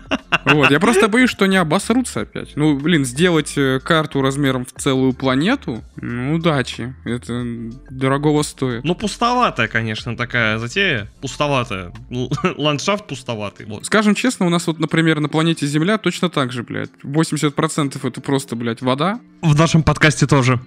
[0.46, 2.56] Вот, я просто боюсь, что не обосрутся опять.
[2.56, 6.94] Ну, блин, сделать э, карту размером в целую планету, ну, удачи.
[7.06, 7.44] Это
[7.90, 8.84] дорогого стоит.
[8.84, 11.10] Ну, пустоватая, конечно, такая затея.
[11.22, 11.94] Пустоватая.
[12.10, 13.66] Л- Ландшафт пустоватый.
[13.68, 13.86] Вот.
[13.86, 16.90] Скажем честно, у нас вот, например, на планете Земля точно так же, блядь.
[17.04, 19.20] 80% это просто, блядь, вода.
[19.42, 20.60] В нашем подкасте тоже.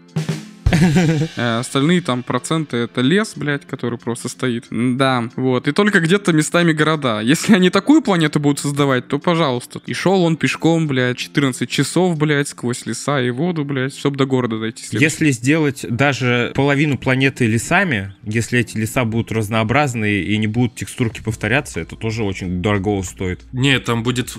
[1.37, 4.67] А остальные там проценты это лес, блядь, который просто стоит.
[4.71, 5.69] Да, вот.
[5.69, 7.21] И только где-то местами города.
[7.21, 9.81] Если они такую планету будут создавать, то пожалуйста.
[9.87, 14.27] И шел он пешком, блядь, 14 часов, блядь, сквозь леса и воду, блядь, чтобы до
[14.27, 14.85] города дойти.
[14.85, 15.05] следующий.
[15.05, 21.23] Если сделать даже половину планеты лесами, если эти леса будут разнообразные и не будут текстурки
[21.23, 23.41] повторяться, это тоже очень дорого стоит.
[23.53, 24.37] Нет, там будет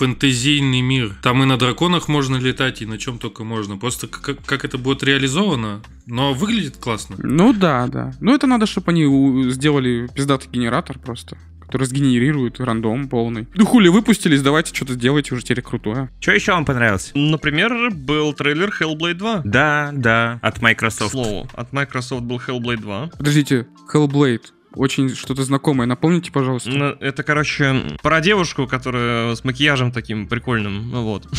[0.00, 1.14] фэнтезийный мир.
[1.22, 3.76] Там и на драконах можно летать, и на чем только можно.
[3.76, 7.16] Просто как, как это будет реализовано, но выглядит классно.
[7.18, 8.14] Ну да, да.
[8.20, 13.46] Ну это надо, чтобы они сделали пиздатый генератор просто который сгенерирует рандом полный.
[13.54, 16.10] Ну хули выпустились, давайте что-то сделайте уже теперь крутое.
[16.18, 17.12] Что еще вам понравилось?
[17.14, 19.42] Например, был трейлер Hellblade 2.
[19.44, 21.12] Да, да, от К Microsoft.
[21.12, 23.10] слову, от Microsoft был Hellblade 2.
[23.16, 24.46] Подождите, Hellblade.
[24.74, 25.86] Очень что-то знакомое.
[25.86, 26.70] Напомните, пожалуйста.
[26.70, 30.90] Ну, Это, короче, про девушку, которая с макияжем таким прикольным.
[30.90, 31.26] Ну вот.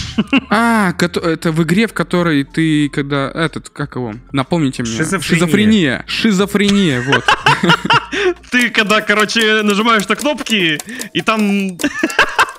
[0.53, 4.91] А, это в игре, в которой ты, когда этот, как его, напомните мне.
[4.91, 5.39] Шизофрения.
[5.39, 6.05] Шизофрения.
[6.07, 7.23] Шизофрения, вот.
[8.51, 10.77] Ты когда, короче, нажимаешь на кнопки,
[11.13, 11.77] и там...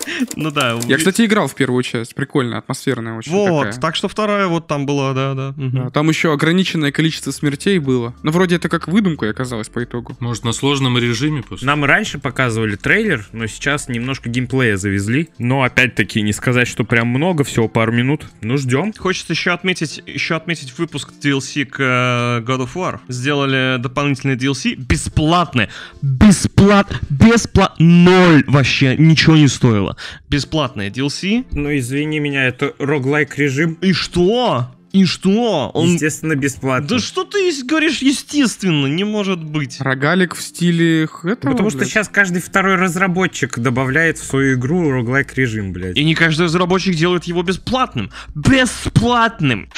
[0.37, 0.79] Ну да.
[0.87, 2.15] Я, кстати, играл в первую часть.
[2.15, 3.81] Прикольно, атмосферная очень Вот, такая.
[3.81, 5.55] так что вторая вот там была, да, да.
[5.57, 5.71] мгм.
[5.85, 8.15] Да, Там еще ограниченное количество смертей было.
[8.23, 10.17] Но вроде это как выдумка оказалось по итогу.
[10.21, 11.67] Может, на сложном режиме просто.
[11.67, 15.29] Нам и раньше показывали трейлер, но сейчас немножко геймплея завезли.
[15.39, 18.27] Но опять-таки не сказать, что прям много, всего пару минут.
[18.41, 18.93] Ну, ждем.
[18.97, 23.01] Хочется еще отметить, еще отметить выпуск DLC к э, God of War.
[23.09, 25.69] Сделали дополнительные DLC бесплатные.
[26.01, 26.99] Бесплатно.
[27.11, 27.85] Бесплатно.
[27.85, 28.97] Ноль вообще.
[28.97, 29.92] Ничего не стоило.
[30.29, 31.47] Бесплатные DLC.
[31.53, 33.75] Ну, извини меня, это роглайк режим.
[33.81, 34.69] И что?
[34.93, 35.71] И что?
[35.73, 35.95] Он...
[35.95, 36.87] Естественно, бесплатно.
[36.87, 39.81] Да что ты говоришь, естественно, не может быть.
[39.81, 41.89] Рогалик в стиле этого, Потому что блядь.
[41.91, 45.97] сейчас каждый второй разработчик добавляет в свою игру роглайк режим, блядь.
[45.97, 48.11] И не каждый разработчик делает его бесплатным.
[48.35, 49.71] Бесплатным!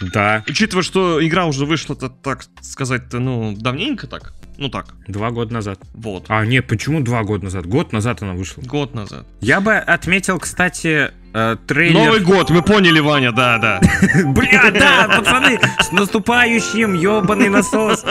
[0.00, 4.34] Да, Учитывая, что игра уже вышла-то, так сказать-то, ну, давненько так.
[4.56, 5.78] Ну так, два года назад.
[5.94, 6.26] вот.
[6.28, 7.66] А, нет, почему два года назад?
[7.66, 8.62] Год назад она вышла.
[8.62, 9.26] Год назад.
[9.40, 11.94] Я бы отметил, кстати, э, трейлер...
[11.94, 13.80] Новый год, мы поняли, Ваня, да, да.
[14.24, 18.04] Бля, да, пацаны, с наступающим, ебаный насос.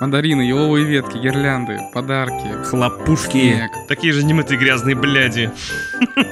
[0.00, 3.52] Мандарины, еловые ветки, гирлянды, подарки, Хлопушки.
[3.52, 5.50] снег, Такие же немытые грязные бляди.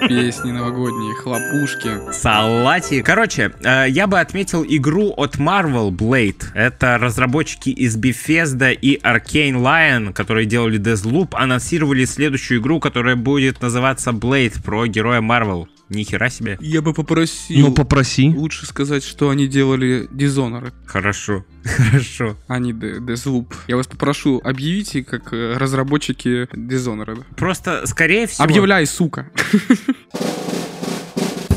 [0.09, 2.12] песни новогодние, хлопушки.
[2.12, 3.03] Салати.
[3.03, 6.45] Короче, э, я бы отметил игру от Marvel Blade.
[6.55, 13.61] Это разработчики из Bethesda и Arcane Lion, которые делали Deathloop, анонсировали следующую игру, которая будет
[13.61, 15.66] называться Blade про героя Marvel.
[15.89, 16.59] Ни хера себе.
[16.61, 18.28] Я бы попросил Ну, попроси.
[18.36, 21.45] лучше сказать, что они делали Dishonored, Хорошо.
[21.64, 22.36] Хорошо.
[22.47, 23.55] а не Deathloop.
[23.68, 27.24] Я вас попрошу, объявите, как э, разработчики Dishonored.
[27.36, 28.45] Просто, скорее всего...
[28.45, 29.30] Объявляй, сука.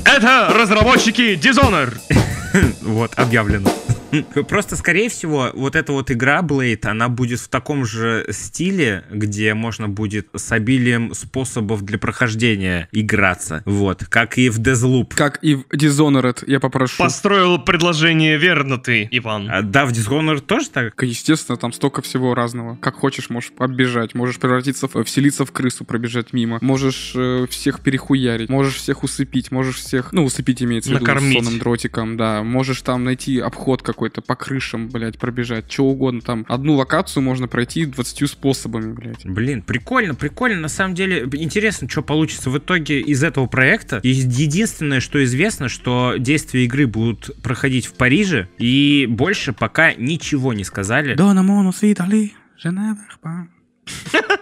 [0.05, 1.97] Это разработчики Dishonored.
[2.81, 3.69] Вот, объявлено.
[4.47, 9.53] Просто, скорее всего, вот эта вот игра Blade, она будет в таком же стиле, где
[9.53, 13.63] можно будет с обилием способов для прохождения играться.
[13.65, 15.13] Вот, как и в Deathloop.
[15.15, 17.03] Как и в Dishonored, я попрошу.
[17.03, 19.49] Построил предложение верно ты, Иван.
[19.49, 21.01] А, да, в Dishonored тоже так?
[21.01, 22.75] Естественно, там столько всего разного.
[22.77, 26.57] Как хочешь, можешь оббежать, можешь превратиться, в, вселиться в крысу, пробежать мимо.
[26.61, 31.43] Можешь э, всех перехуярить, можешь всех усыпить, можешь всех, ну, усыпить имеется в виду Накормить.
[31.43, 32.43] сонным дротиком, да.
[32.43, 36.21] Можешь там найти обход какой-то по крышам, блядь, пробежать, что угодно.
[36.21, 39.23] Там одну локацию можно пройти 20 способами, блядь.
[39.27, 40.59] Блин, прикольно, прикольно.
[40.59, 43.99] На самом деле, интересно, что получится в итоге из этого проекта.
[44.01, 50.63] Единственное, что известно, что действия игры будут проходить в Париже, и больше пока ничего не
[50.63, 51.13] сказали.
[51.13, 52.97] Дона Монус Итали, Женева,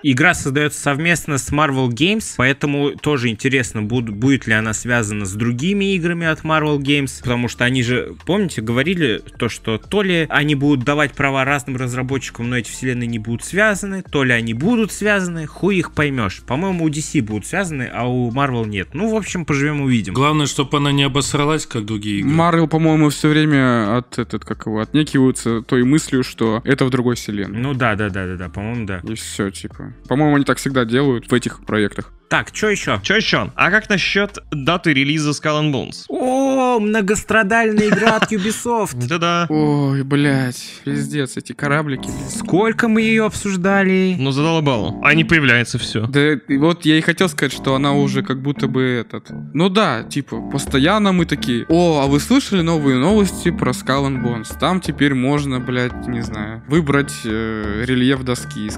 [0.02, 5.34] Игра создается совместно с Marvel Games, поэтому тоже интересно, буд- будет ли она связана с
[5.34, 10.26] другими играми от Marvel Games, потому что они же, помните, говорили то, что то ли
[10.30, 14.54] они будут давать права разным разработчикам, но эти вселенные не будут связаны, то ли они
[14.54, 16.42] будут связаны, хуй их поймешь.
[16.48, 18.90] По-моему, у DC будут связаны, а у Marvel нет.
[18.94, 20.14] Ну, в общем, поживем увидим.
[20.14, 22.32] Главное, чтобы она не обосралась, как другие игры.
[22.32, 27.16] Марвел, по-моему, все время от этот, как его, отнекиваются той мыслью, что это в другой
[27.16, 27.60] вселенной.
[27.60, 29.02] Ну да, да, да, да, да, по-моему, да.
[29.04, 29.94] И все, типа.
[30.08, 32.12] По-моему, они так всегда делают в этих проектах.
[32.30, 33.00] Так, что еще?
[33.02, 33.52] Че еще?
[33.56, 36.06] А как насчет даты релиза Skull and Bones?
[36.10, 39.08] О, многострадальная игра от Ubisoft.
[39.08, 39.48] Да-да.
[39.50, 42.08] Ой, блядь, пиздец, эти кораблики.
[42.30, 44.16] Сколько мы ее обсуждали?
[44.20, 45.02] Ну, задолбал.
[45.04, 46.06] А не появляется все.
[46.06, 49.32] Да и вот я и хотел сказать, что она уже как будто бы этот...
[49.56, 54.22] Ну да, типа, постоянно мы такие, о, а вы слышали новые новости про Skull and
[54.24, 54.56] Bones?
[54.60, 58.78] Там теперь можно, блядь, не знаю, выбрать э, рельеф доски, из,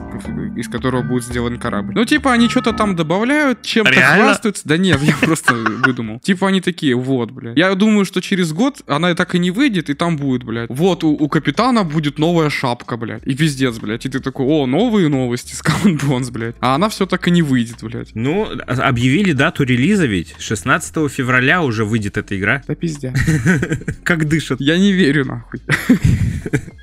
[0.55, 1.95] из которого будет сделан корабль.
[1.95, 4.25] Ну, типа, они что-то там добавляют, чем-то Реально?
[4.25, 4.67] хвастаются.
[4.67, 6.19] Да нет, я просто выдумал.
[6.19, 7.57] Типа, они такие, вот, блядь.
[7.57, 10.69] Я думаю, что через год она так и не выйдет, и там будет, блядь.
[10.69, 13.25] Вот, у, у капитана будет новая шапка, блядь.
[13.25, 14.05] И пиздец, блядь.
[14.05, 16.55] И ты такой, о, новые новости, and Bones, блядь.
[16.59, 18.09] А она все так и не выйдет, блядь.
[18.13, 20.35] Ну, объявили дату релиза ведь.
[20.39, 22.63] 16 февраля уже выйдет эта игра.
[22.67, 23.13] Да пиздец.
[24.03, 24.59] Как дышат.
[24.61, 25.61] Я не верю, нахуй.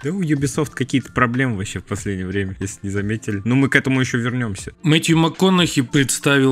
[0.05, 3.43] Да у Ubisoft какие-то проблемы вообще в последнее время, если не заметили.
[3.45, 4.73] Но мы к этому еще вернемся.
[4.83, 6.48] Мэтью МакКонахи представил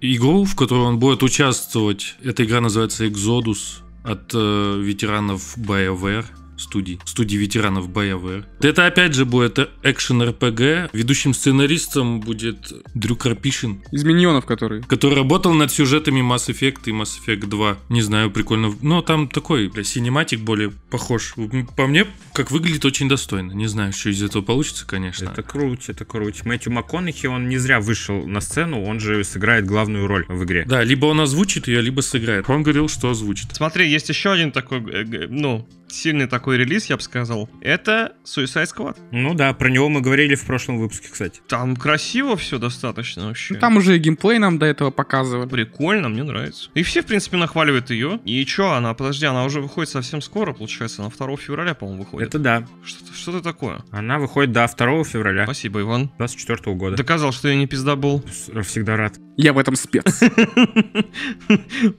[0.00, 2.16] игру, в которой он будет участвовать.
[2.22, 6.24] Эта игра называется Exodus от э, ветеранов BioWare
[6.60, 8.44] студий, студии ветеранов BioWare.
[8.60, 10.90] Это опять же будет экшен RPG.
[10.92, 14.82] Ведущим сценаристом будет Дрю Карпишин, Из миньонов, которые.
[14.82, 17.78] который работал над сюжетами Mass Effect и Mass Effect 2.
[17.88, 18.74] Не знаю, прикольно.
[18.82, 21.34] Но там такой, бля, синематик более похож.
[21.76, 23.52] По мне, как выглядит очень достойно.
[23.52, 25.30] Не знаю, что из этого получится, конечно.
[25.30, 26.44] Это круть, это круть.
[26.44, 30.64] Мэтью МакКонахи, он не зря вышел на сцену, он же сыграет главную роль в игре.
[30.66, 32.48] Да, либо он озвучит ее, либо сыграет.
[32.48, 33.54] Он говорил, что озвучит.
[33.54, 37.48] Смотри, есть еще один такой, э, ну, сильный такой релиз, я бы сказал.
[37.60, 38.96] Это Suicide Squad.
[39.10, 41.40] Ну да, про него мы говорили в прошлом выпуске, кстати.
[41.48, 43.54] Там красиво все достаточно вообще.
[43.54, 45.48] Ну, там уже и геймплей нам до этого показывали.
[45.48, 46.70] Прикольно, мне нравится.
[46.74, 48.20] И все, в принципе, нахваливают ее.
[48.24, 52.28] И чё, она, подожди, она уже выходит совсем скоро, получается, на 2 февраля, по-моему, выходит.
[52.28, 52.66] Это да.
[52.84, 53.80] Что-то, что-то такое.
[53.90, 56.10] Она выходит до 2 февраля Спасибо, Иван.
[56.18, 56.96] 24 года.
[56.96, 58.22] Доказал, что я не пиздобол.
[58.30, 59.14] С- Всегда рад.
[59.36, 60.20] Я в этом спец.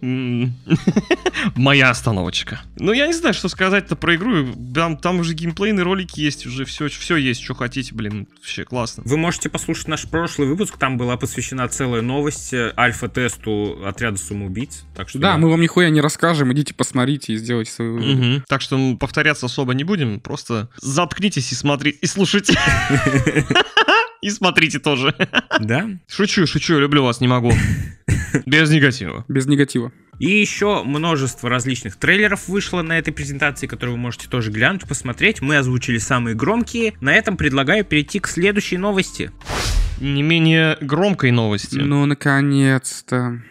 [1.56, 2.62] Моя остановочка.
[2.78, 4.54] Ну, я не знаю, что сказать рассказать-то про игру?
[4.74, 9.04] Там, там уже геймплейные ролики есть, уже все, все есть, что хотите, блин, вообще классно.
[9.06, 14.84] Вы можете послушать наш прошлый выпуск, там была посвящена целая новость э, альфа-тесту отряда самоубийц.
[14.96, 18.06] Так что Да, мы вам нихуя не расскажем, идите посмотрите и сделайте выводы.
[18.06, 18.44] Мгм.
[18.48, 22.54] Так что м, повторяться особо не будем, просто заткнитесь и смотрите, и слушайте.
[24.22, 25.16] И смотрите тоже.
[25.62, 25.90] Да.
[26.08, 27.52] Шучу, шучу, люблю вас, не могу.
[28.46, 29.26] Без негатива.
[29.28, 29.92] Без негатива.
[30.22, 35.42] И еще множество различных трейлеров вышло на этой презентации, которые вы можете тоже глянуть, посмотреть.
[35.42, 36.94] Мы озвучили самые громкие.
[37.02, 39.32] На этом предлагаю перейти к следующей новости.
[40.00, 43.42] Не менее громкой новости, Ну, наконец-то.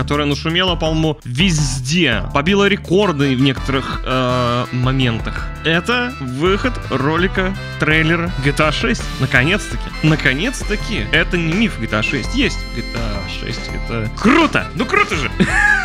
[0.00, 2.24] Которая нашумела, по-моему, везде.
[2.32, 5.46] Побила рекорды в некоторых э, моментах.
[5.62, 9.02] Это выход ролика трейлера GTA 6.
[9.20, 9.82] Наконец-таки.
[10.02, 11.04] Наконец-таки.
[11.12, 12.34] Это не миф GTA 6.
[12.34, 13.60] Есть GTA 6.
[13.74, 14.68] Это круто!
[14.74, 15.30] Ну круто же!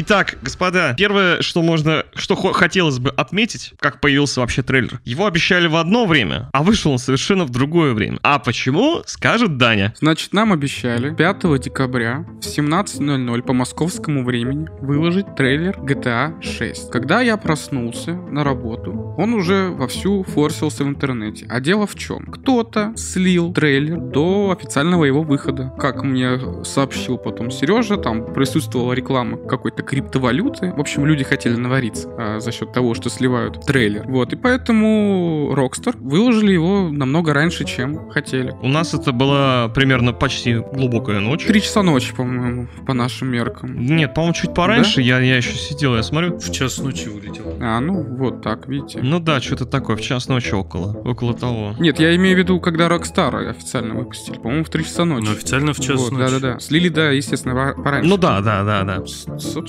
[0.00, 5.00] Итак, господа, первое, что можно, что хо- хотелось бы отметить, как появился вообще трейлер.
[5.04, 8.20] Его обещали в одно время, а вышел он совершенно в другое время.
[8.22, 9.92] А почему, скажет Даня.
[9.98, 16.92] Значит, нам обещали 5 декабря в 17.00 по московскому времени выложить трейлер GTA 6.
[16.92, 21.44] Когда я проснулся на работу, он уже вовсю форсился в интернете.
[21.48, 22.26] А дело в чем?
[22.26, 25.74] Кто-то слил трейлер до официального его выхода.
[25.76, 30.72] Как мне сообщил потом Сережа, там присутствовала реклама какой-то криптовалюты.
[30.72, 34.04] В общем, люди хотели навариться а, за счет того, что сливают трейлер.
[34.06, 38.54] Вот, и поэтому Rockstar выложили его намного раньше, чем хотели.
[38.62, 41.46] У нас это была примерно почти глубокая ночь.
[41.46, 43.78] Три часа ночи, по-моему, по нашим меркам.
[43.84, 45.00] Нет, по-моему, чуть пораньше.
[45.00, 46.38] Я, я еще сидел, я смотрю.
[46.38, 47.56] В час ночи вылетел.
[47.60, 49.00] А, ну вот так, видите.
[49.02, 50.92] Ну да, что-то такое, в час ночи около.
[51.04, 51.74] Около того.
[51.78, 54.36] Нет, я имею в виду, когда Rockstar официально выпустили.
[54.36, 55.24] По-моему, в 3 часа ночи.
[55.24, 56.32] Но официально в час Вот, ночи.
[56.32, 56.58] Да-да-да.
[56.60, 58.08] Слили, да, естественно, по- пораньше.
[58.08, 59.06] Ну да, да, да, да.
[59.06, 59.26] С-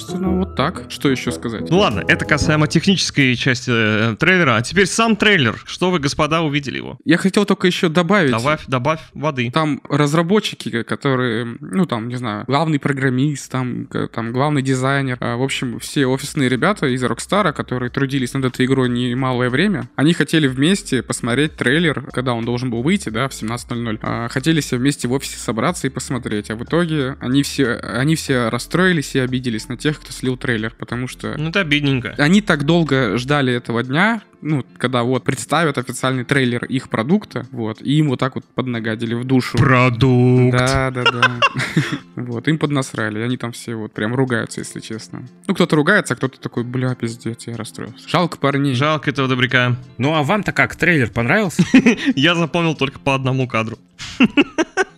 [0.10, 0.86] Собственно, вот так.
[0.90, 1.70] Что еще сказать?
[1.70, 4.56] Ну ладно, это касаемо технической части э, трейлера.
[4.56, 5.62] А теперь сам трейлер.
[5.66, 6.98] Что вы, господа, увидели его?
[7.06, 8.32] Я хотел только еще добавить.
[8.32, 9.52] Добавь, добавь воды.
[9.52, 15.44] Там разработчики, которые, ну там, не знаю, главный программист, там, там главный дизайнер, а, в
[15.44, 20.48] общем, все офисные ребята из Rockstar, которые трудились над этой игрой немалое время, они хотели
[20.48, 24.00] вместе посмотреть трейлер, когда он должен был выйти, да, в 17.00.
[24.02, 28.16] А, хотели все вместе в офисе собраться и посмотреть, а в итоге они все, они
[28.16, 32.16] все расстроились и обиделись на тех, кто слил трейлер, потому что Ну это обидненько.
[32.18, 37.82] они так долго ждали этого дня, ну, когда вот представят официальный трейлер их продукта, вот,
[37.82, 39.58] и им вот так вот поднагадили в душу.
[39.58, 40.58] Продукт.
[40.58, 41.40] Да, да, да.
[42.16, 45.24] Вот, им поднасрали, и они там все вот прям ругаются, если честно.
[45.48, 48.08] Ну, кто-то ругается, а кто-то такой, бля, пиздец, я расстроился.
[48.10, 48.76] Жалко парней.
[48.76, 49.78] Жалко этого добряка.
[49.98, 51.64] Ну а вам-то как, трейлер понравился?
[52.16, 53.78] Я запомнил только по одному кадру.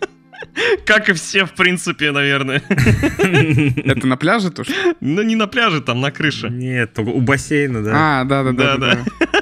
[0.86, 2.62] Как и все, в принципе, наверное.
[2.70, 4.72] Это на пляже тоже?
[5.00, 6.50] Ну, не на пляже, там, на крыше.
[6.50, 7.92] Нет, только у бассейна, да.
[8.22, 8.96] А, да, да, да, Да, да.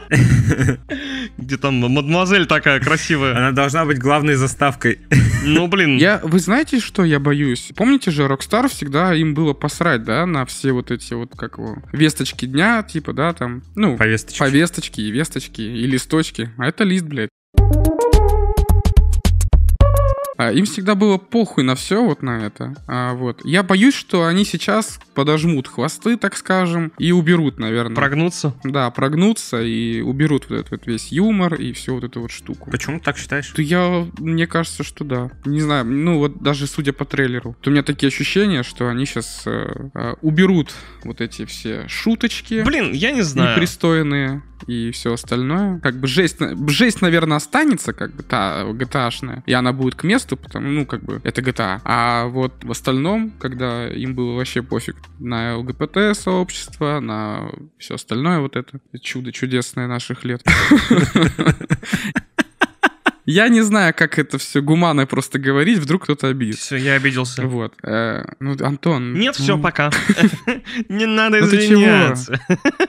[0.10, 0.78] да.
[1.38, 3.36] Где там мадемуазель такая красивая.
[3.38, 5.00] Она должна быть главной заставкой.
[5.42, 5.96] Ну, блин.
[5.98, 7.72] Я, вы знаете, что я боюсь?
[7.74, 11.78] Помните же, Rockstar всегда им было посрать, да, на все вот эти вот, как его,
[11.94, 14.38] весточки дня, типа, да, там, ну, Повесточки.
[14.38, 16.50] повесточки и весточки, и листочки.
[16.58, 17.30] А это лист, блядь.
[20.52, 22.76] Им всегда было похуй на все вот на это.
[22.88, 23.42] А, вот.
[23.44, 27.96] Я боюсь, что они сейчас подожмут хвосты, так скажем, и уберут, наверное.
[27.96, 28.54] Прогнуться.
[28.64, 32.72] Да, прогнутся и уберут вот этот вот весь юмор и всю вот эту вот штуку.
[32.72, 33.48] Почему ты так считаешь?
[33.48, 35.32] То я, мне кажется, что да.
[35.46, 39.06] Не знаю, ну вот даже судя по трейлеру, то у меня такие ощущения, что они
[39.06, 39.46] сейчас
[40.22, 40.74] уберут
[41.04, 43.56] вот эти все шуточки Блин, я не знаю.
[43.56, 45.80] непристойные и все остальное.
[45.80, 46.38] Как бы жесть,
[46.68, 51.04] жесть, наверное, останется, как бы та GTA-шная, и она будет к месту, потому, ну, как
[51.04, 51.82] бы, это GTA.
[51.84, 58.56] А вот в остальном, когда им было вообще пофиг на ЛГБТ-сообщество, на все остальное вот
[58.56, 60.44] это чудо чудесное наших лет.
[63.32, 66.64] Я не знаю, как это все гуманно просто говорить, вдруг кто-то обидится.
[66.66, 67.44] Все, я обиделся.
[67.46, 67.76] Вот.
[67.84, 69.14] Э, Ну, Антон...
[69.14, 69.92] Нет, все, ну, пока.
[70.90, 72.40] Не надо Ну извиняться.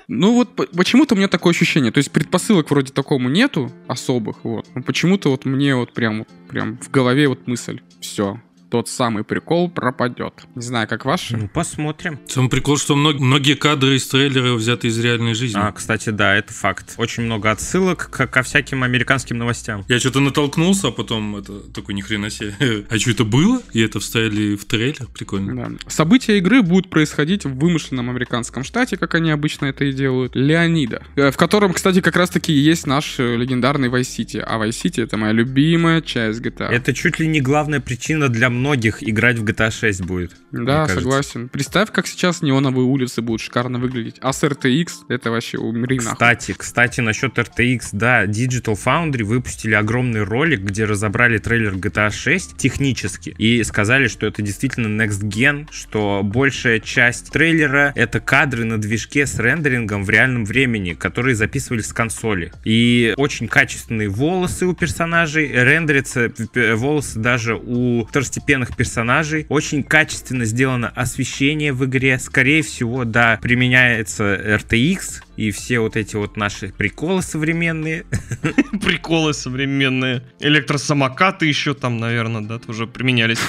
[0.09, 1.93] Ну вот по- почему-то у меня такое ощущение.
[1.93, 4.66] То есть предпосылок вроде такому нету особых, вот.
[4.74, 7.80] Но почему-то вот мне вот прям, прям в голове вот мысль.
[8.01, 8.41] Все,
[8.71, 10.35] тот самый прикол пропадет.
[10.55, 11.37] Не знаю, как ваши.
[11.37, 12.18] Ну, посмотрим.
[12.29, 15.59] Сам прикол, что мног- многие кадры из трейлера взяты из реальной жизни.
[15.61, 16.95] А, кстати, да, это факт.
[16.97, 19.85] Очень много отсылок к- ко всяким американским новостям.
[19.89, 22.55] Я что-то натолкнулся, а потом это такой ни хрена себе.
[22.91, 23.61] А что это было?
[23.73, 25.07] И это вставили в трейлер?
[25.14, 25.55] Прикольно.
[25.55, 25.91] Да.
[25.91, 31.03] События игры будут происходить в вымышленном американском штате, как они обычно это и делают, Леонида,
[31.16, 34.39] э, в котором, кстати, как раз-таки и есть наш э, легендарный Vice City.
[34.41, 36.68] А Vice City— это моя любимая часть GTA.
[36.71, 40.37] Это чуть ли не главная причина для многих играть в GTA 6 будет.
[40.53, 41.49] Да, согласен.
[41.49, 44.17] Представь, как сейчас неоновые улицы будут шикарно выглядеть.
[44.21, 46.13] А с RTX это вообще умри нахуй.
[46.13, 52.57] Кстати, кстати, насчет RTX, да, Digital Foundry выпустили огромный ролик, где разобрали трейлер GTA 6
[52.57, 58.79] технически и сказали, что это действительно Next Gen, что большая часть трейлера это кадры на
[58.79, 62.53] движке с рендерингом в реальном времени, которые записывались с консоли.
[62.65, 69.46] И очень качественные волосы у персонажей, рендерятся э, волосы даже у второстепенных персонажей.
[69.48, 72.18] Очень качественно сделано освещение в игре.
[72.18, 78.05] Скорее всего, да, применяется RTX, и все вот эти вот наши приколы современные.
[78.84, 80.22] Приколы современные.
[80.38, 83.38] Электросамокаты еще там, наверное, да, тоже применялись.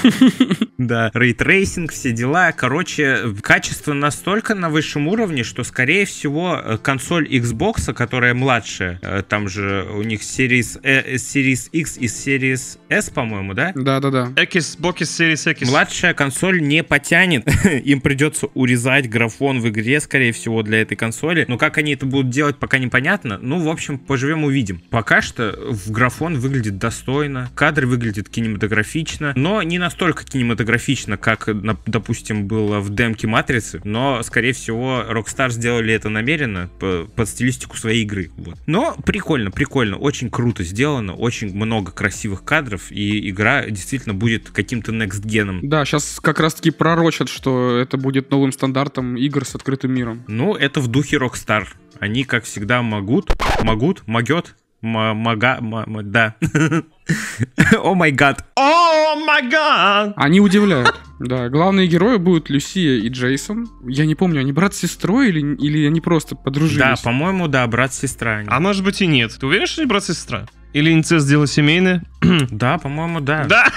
[0.77, 2.51] Да, рейтрейсинг, все дела.
[2.53, 9.21] Короче, качество настолько на высшем уровне, что, скорее всего, э, консоль Xbox, которая младшая, э,
[9.21, 13.73] там же у них Series, э, Series X и Series S, по-моему, да?
[13.75, 14.33] Да-да-да.
[14.35, 15.69] Экис, Бокис, Series Экис.
[15.69, 17.47] Младшая консоль не потянет.
[17.83, 21.45] Им придется урезать графон в игре, скорее всего, для этой консоли.
[21.47, 23.37] Но как они это будут делать, пока непонятно.
[23.41, 24.81] Ну, в общем, поживем увидим.
[24.89, 31.49] Пока что в графон выглядит достойно, кадр выглядит кинематографично, но не настолько кинематографично, как,
[31.85, 33.81] допустим, было в демке Матрицы.
[33.83, 38.31] Но, скорее всего, Rockstar сделали это намеренно по- под стилистику своей игры.
[38.37, 38.57] Вот.
[38.67, 44.91] Но прикольно, прикольно, очень круто сделано, очень много красивых кадров, и игра действительно будет каким-то
[44.91, 45.59] next геном.
[45.67, 50.23] Да, сейчас как раз-таки пророчат, что это будет новым стандартом игр с открытым миром.
[50.27, 51.67] Ну, это в духе Rockstar.
[51.99, 55.59] Они, как всегда, могут, могут, могет, мага,
[56.03, 56.35] да.
[57.83, 58.45] О май гад.
[58.55, 60.13] О май гад!
[60.15, 60.95] Они удивляют.
[61.19, 63.69] Да, главные герои будут Люсия и Джейсон.
[63.87, 66.79] Я не помню, они брат с сестрой или, или они просто подружились?
[66.79, 68.37] Да, по-моему, да, брат-сестра.
[68.37, 68.47] они.
[68.51, 69.37] А может быть и нет.
[69.39, 70.47] Ты уверен, что не брат и сестра?
[70.73, 72.03] Или инцест дело семейное?
[72.49, 73.45] Да, по-моему, да.
[73.45, 73.67] Да.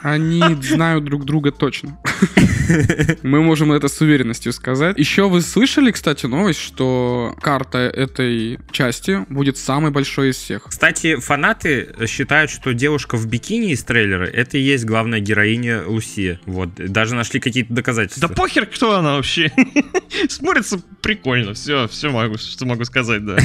[0.00, 1.98] Они знают друг друга точно.
[3.22, 4.98] Мы можем это с уверенностью сказать.
[4.98, 10.64] Еще вы слышали, кстати, новость, что карта этой части будет самой большой из всех.
[10.68, 16.40] Кстати, фанаты считают, что девушка в бикини из трейлера это и есть главная героиня Лусия.
[16.46, 18.28] Вот, даже нашли какие-то доказательства.
[18.28, 19.52] Да похер, кто она вообще.
[20.28, 21.54] Смотрится прикольно.
[21.54, 23.38] Все, все могу, что могу сказать, да.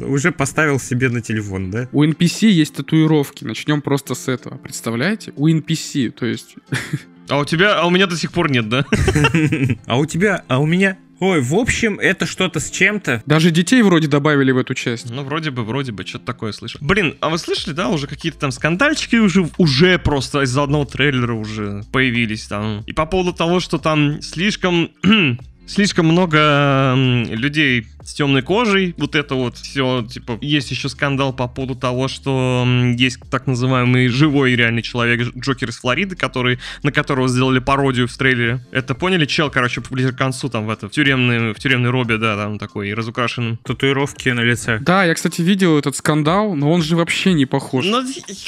[0.04, 1.88] Уже поставил себе на телефон, да?
[1.92, 3.44] У NPC есть татуировки.
[3.44, 4.58] Начнем просто с этого.
[4.58, 4.99] Представляете?
[5.36, 6.56] У NPC, то есть...
[7.28, 8.84] А у тебя, а у меня до сих пор нет, да?
[9.86, 10.98] А у тебя, а у меня...
[11.20, 13.22] Ой, в общем, это что-то с чем-то.
[13.26, 15.10] Даже детей вроде добавили в эту часть.
[15.10, 16.80] Ну, вроде бы, вроде бы, что-то такое слышал.
[16.82, 21.34] Блин, а вы слышали, да, уже какие-то там скандальчики уже, уже просто из-за одного трейлера
[21.34, 22.82] уже появились там.
[22.86, 24.90] И по поводу того, что там слишком...
[25.70, 31.46] Слишком много людей с темной кожей, вот это вот все, типа, есть еще скандал по
[31.46, 32.66] поводу того, что
[32.96, 38.08] есть так называемый живой реальный человек, Дж- Джокер из Флориды, который, на которого сделали пародию
[38.08, 38.66] в трейлере.
[38.72, 39.26] Это поняли?
[39.26, 42.58] Чел, короче, ближе к концу там в это, в тюремной, в тюремной робе, да, там
[42.58, 43.58] такой разукрашенным.
[43.58, 44.80] Татуировки на лице.
[44.80, 47.84] Да, я, кстати, видел этот скандал, но он же вообще не похож.
[47.86, 48.02] Ну,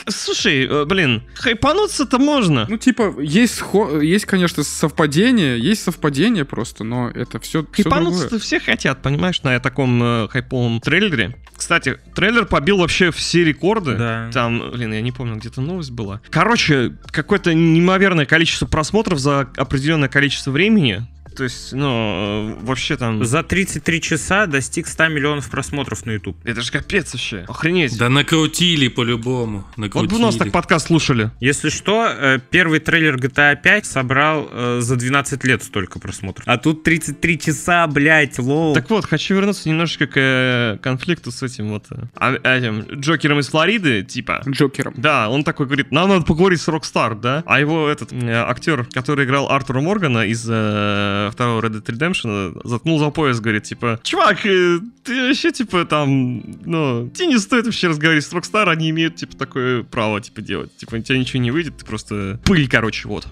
[0.08, 2.66] слушай, э, блин, хайпануться-то можно.
[2.68, 3.62] Ну, типа, есть,
[4.00, 10.02] есть, конечно, совпадение, есть совпадение просто, но это все, все все хотят, понимаешь, на таком
[10.02, 11.36] э, хайповом трейлере.
[11.56, 13.96] Кстати, трейлер побил вообще все рекорды.
[13.96, 14.30] Да.
[14.32, 16.20] Там, блин, я не помню, где-то новость была.
[16.30, 21.06] Короче, какое-то неимоверное количество просмотров за определенное количество времени.
[21.34, 23.24] То есть, ну, э, вообще там...
[23.24, 26.36] За 33 часа достиг 100 миллионов просмотров на YouTube.
[26.44, 27.44] Это же капец вообще.
[27.48, 27.96] Охренеть.
[27.98, 29.64] Да накрутили по-любому.
[29.76, 30.10] Вот Накрутили.
[30.10, 31.30] бы у нас так подкаст слушали.
[31.40, 36.46] Если что, э, первый трейлер GTA 5 собрал э, за 12 лет столько просмотров.
[36.46, 38.74] А тут 33 часа, блять, лоу.
[38.74, 41.86] Так вот, хочу вернуться немножечко к конфликту с этим вот...
[42.16, 44.42] а- этим Джокером из Флориды, типа...
[44.48, 44.94] Джокером.
[44.96, 47.42] Да, он такой говорит, нам надо поговорить с Rockstar, да?
[47.46, 50.46] А его этот актер, который играл Артура Моргана из
[51.30, 56.42] второго Red Dead Redemption, заткнул за пояс, говорит, типа, чувак, э, ты вообще, типа, там,
[56.64, 60.76] ну, тебе не стоит вообще разговаривать с Rockstar, они имеют, типа, такое право, типа, делать.
[60.76, 63.28] Типа, у тебя ничего не выйдет, ты просто пыль, короче, вот.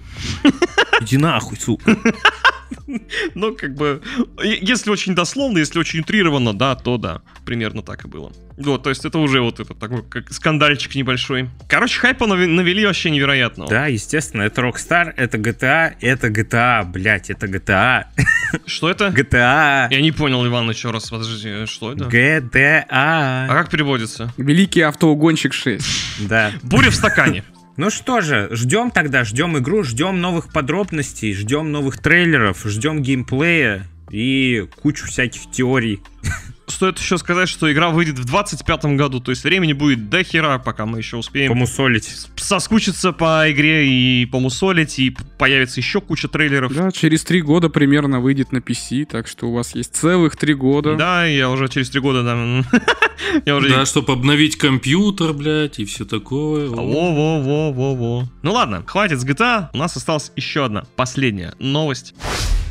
[1.01, 1.97] Иди нахуй, сука.
[3.35, 4.03] Ну, как бы,
[4.43, 8.33] если очень дословно, если очень утрированно, да, то да, примерно так и было.
[8.57, 11.49] Вот, то есть это уже вот этот такой, как скандальчик небольшой.
[11.69, 13.71] Короче, хайпа навели вообще невероятного.
[13.71, 18.05] Да, естественно, это Rockstar, это GTA, это GTA, блять, это GTA.
[18.67, 19.09] Что это?
[19.09, 19.89] GTA.
[19.91, 22.07] Я не понял, Иван, еще раз, подожди, что это?
[22.07, 23.49] А GTA.
[23.49, 24.33] как переводится?
[24.37, 26.29] Великий автоугонщик 6.
[26.29, 26.53] Да.
[26.63, 27.45] Буря в стакане.
[27.81, 33.87] Ну что же, ждем тогда, ждем игру, ждем новых подробностей, ждем новых трейлеров, ждем геймплея
[34.11, 36.03] и кучу всяких теорий.
[36.71, 40.59] стоит еще сказать, что игра выйдет в 25 году, то есть времени будет до хера,
[40.59, 42.09] пока мы еще успеем Помусолить.
[42.37, 46.75] соскучиться по игре и помусолить, и появится еще куча трейлеров.
[46.75, 50.55] Да, через три года примерно выйдет на PC, так что у вас есть целых три
[50.55, 50.97] года.
[50.97, 52.37] Да, я уже через три года, да,
[53.47, 53.69] я уже...
[53.69, 56.69] Да, чтобы обновить компьютер, блядь, и все такое.
[56.69, 58.29] Во-во-во-во-во.
[58.43, 59.69] Ну ладно, хватит с GTA.
[59.73, 62.15] У нас осталась еще одна последняя новость.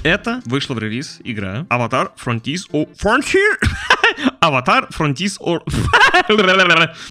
[0.03, 3.57] Это вышла в релиз игра Avatar Frontiers of Frontier.
[4.41, 5.61] Avatar Frontiers of...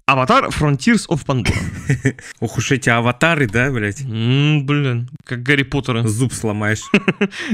[0.08, 2.14] Avatar Frontiers of Pandora.
[2.40, 4.00] Ох уж эти аватары, да, блядь?
[4.02, 6.02] М, Блин, как Гарри Поттера.
[6.06, 6.80] Зуб сломаешь.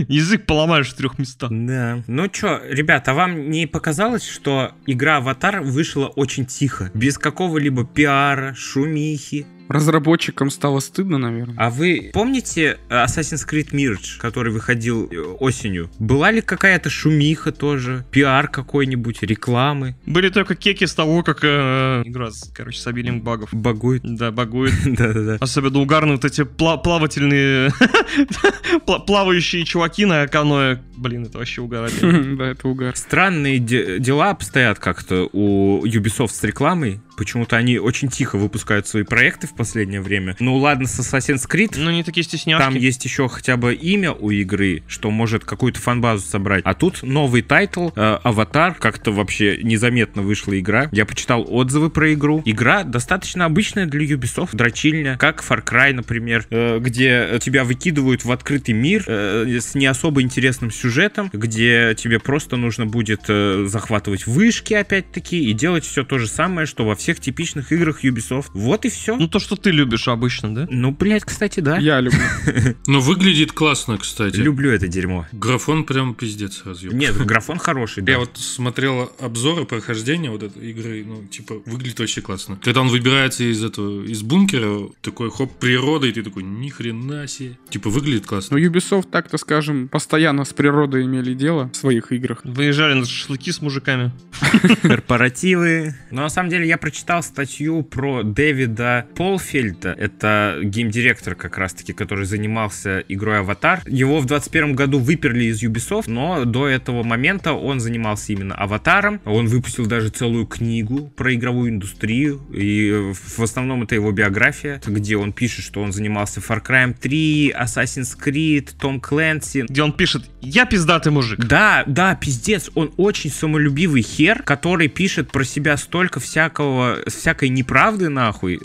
[0.09, 1.51] Язык поломаешь в трех местах.
[1.53, 2.03] Да.
[2.07, 6.91] Ну чё, ребят, а вам не показалось, что игра Аватар вышла очень тихо?
[6.95, 9.47] Без какого-либо пиара, шумихи?
[9.69, 11.57] Разработчикам стало стыдно, наверное.
[11.59, 15.91] А вы помните э, Assassin's Creed Mirage, который выходил э, осенью?
[15.99, 18.05] Была ли какая-то шумиха тоже?
[18.11, 19.97] Пиар какой-нибудь, рекламы?
[20.07, 23.49] Были только кеки с того, как э, игра, короче, с обилием багов.
[23.53, 24.03] Багует?
[24.05, 24.75] Да, багует.
[24.85, 25.39] Да-да-да.
[25.41, 27.69] Особенно угарные вот эти пла- плавательные,
[28.87, 30.79] пла- плавающие чуваки на каноэ.
[30.97, 31.93] Блин, это вообще угорали.
[32.35, 32.97] Да, это угар.
[32.97, 37.01] Странные де- дела обстоят как-то у Ubisoft с рекламой.
[37.17, 40.37] Почему-то они очень тихо выпускают свои проекты в последнее время.
[40.41, 42.63] Ну ладно, с Assassin's Creed Ну, не такие стесняшки.
[42.63, 46.63] Там есть еще хотя бы имя у игры, что может какую-то фанбазу собрать.
[46.67, 50.91] А тут новый title, э, Аватар, как-то вообще незаметно вышла игра.
[50.93, 52.43] Я почитал отзывы про игру.
[52.45, 58.31] Игра достаточно обычная для Ubisoft, дрочильня, как Far Cry, например, э, где тебя выкидывают в
[58.31, 64.27] открытый мир э, с не особо интересным сюжетом, где тебе просто нужно будет э, захватывать
[64.27, 68.51] вышки, опять-таки, и делать все то же самое, что во всех типичных играх Ubisoft.
[68.53, 69.17] Вот и все.
[69.17, 70.67] Ну, то, что ты любишь обычно, да?
[70.71, 71.79] Ну, блядь, кстати, да.
[71.79, 72.21] Я люблю.
[72.87, 74.37] Но выглядит классно, кстати.
[74.37, 75.27] Люблю это дерьмо.
[75.33, 76.99] Графон прям пиздец разъем.
[76.99, 78.13] Нет, графон хороший, да.
[78.13, 82.59] Я вот смотрел обзоры прохождения вот этой игры, ну, типа, выглядит вообще классно.
[82.63, 87.27] Когда он выбирается из этого, из бункера, такой, хоп, природа, и ты такой, ни хрена
[87.29, 87.59] себе.
[87.71, 88.57] Типа, выглядит классно.
[88.57, 92.41] Но Ubisoft, так-то скажем, постоянно с природой имели дело в своих играх.
[92.45, 94.13] Выезжали на шашлыки с мужиками.
[94.83, 95.95] корпоративы.
[96.11, 99.97] Но на самом деле я прочитал статью про Дэвида Полфельда.
[99.99, 103.81] Это геймдиректор как раз-таки, который занимался игрой Аватар.
[103.85, 109.21] Его в 21 году выперли из Ubisoft, но до этого момента он занимался именно Аватаром.
[109.25, 112.43] Он выпустил даже целую книгу про игровую индустрию.
[112.53, 117.55] И в основном это его биография, где он пишет, что он занимался Far Cry 3,
[117.61, 119.67] Assassin's Creed, Том Clancy.
[119.69, 121.41] Где он пишет, я пиздатый мужик.
[121.41, 128.09] Да, да, пиздец, он очень самолюбивый хер, который пишет про себя столько всякого, всякой неправды
[128.09, 128.61] нахуй,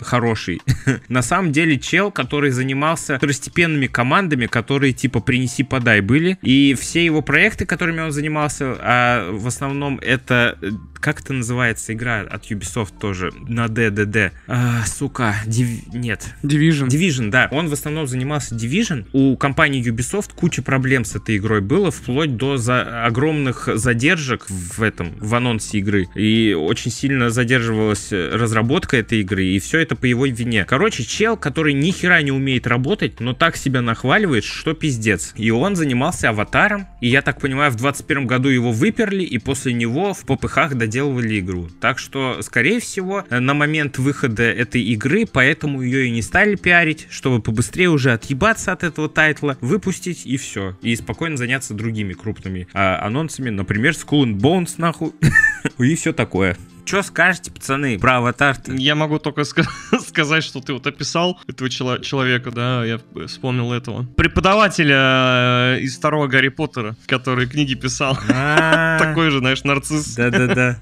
[1.08, 7.04] На самом деле чел, который занимался второстепенными командами, которые типа принеси подай были, и все
[7.04, 12.50] его проекты, которыми он занимался, а в основном это э, как это называется игра от
[12.50, 14.32] Ubisoft тоже на DDD.
[14.46, 15.68] А, сука, див...
[15.92, 16.88] нет, Division.
[16.88, 17.48] Division, да.
[17.50, 19.06] Он в основном занимался Division.
[19.12, 24.82] У компании Ubisoft куча проблем с этой игрой было, вплоть до за огромных задержек в
[24.82, 26.06] этом, в анонсе игры.
[26.14, 30.49] И очень сильно задерживалась э, разработка этой игры, и все это по его вине.
[30.66, 35.32] Короче, чел, который ни хера не умеет работать, но так себя нахваливает, что пиздец.
[35.36, 39.72] И он занимался аватаром, и я так понимаю, в 21 году его выперли, и после
[39.72, 41.68] него в попыхах доделывали игру.
[41.80, 46.56] Так что, скорее всего, э, на момент выхода этой игры, поэтому ее и не стали
[46.56, 50.76] пиарить, чтобы побыстрее уже отъебаться от этого тайтла, выпустить и все.
[50.82, 55.12] И спокойно заняться другими крупными а, анонсами, например, Skull and Bones, нахуй,
[55.78, 56.56] и все такое.
[56.90, 58.76] Что скажете, пацаны, про аватар -то?
[58.76, 59.64] Я могу только ска-
[60.08, 64.06] сказать, что ты вот описал этого чело- человека, да, я вспомнил этого.
[64.16, 68.18] Преподавателя э, из второго Гарри Поттера, который книги писал.
[68.28, 70.16] А, Такой же, знаешь, нарцисс.
[70.16, 70.80] Да-да-да.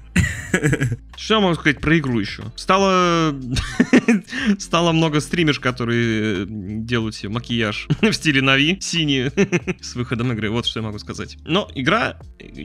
[1.15, 2.41] Что я могу сказать про игру еще?
[2.55, 3.35] Стало...
[4.57, 9.31] Стало много стримерш, которые э, делают себе макияж в стиле Нави, синие,
[9.79, 10.49] с выходом игры.
[10.49, 11.37] Вот что я могу сказать.
[11.45, 12.17] Но игра...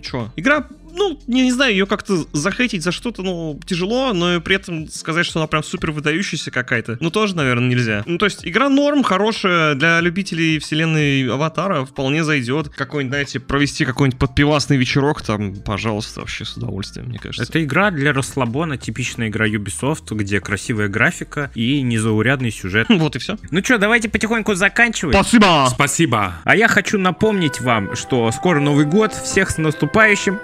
[0.02, 0.32] Что?
[0.36, 4.56] Игра, ну, я не знаю, ее как-то захейтить за что-то, ну, тяжело, но и при
[4.56, 8.02] этом сказать, что она прям супер выдающаяся какая-то, ну, тоже, наверное, нельзя.
[8.06, 12.68] Ну, то есть, игра норм, хорошая, для любителей вселенной Аватара вполне зайдет.
[12.68, 17.48] Какой-нибудь, знаете, провести какой-нибудь подпивасный вечерок, там, пожалуйста, вообще с удовольствием, мне кажется.
[17.48, 22.88] Это игра для расслабона, типичная игра Ubisoft, где красивая графика и незаурядный сюжет.
[23.04, 23.36] Вот и все.
[23.50, 25.14] Ну что, давайте потихоньку заканчивать.
[25.14, 25.68] Спасибо!
[25.70, 26.36] Спасибо.
[26.44, 30.38] А я хочу напомнить вам, что скоро Новый год, всех с наступающим.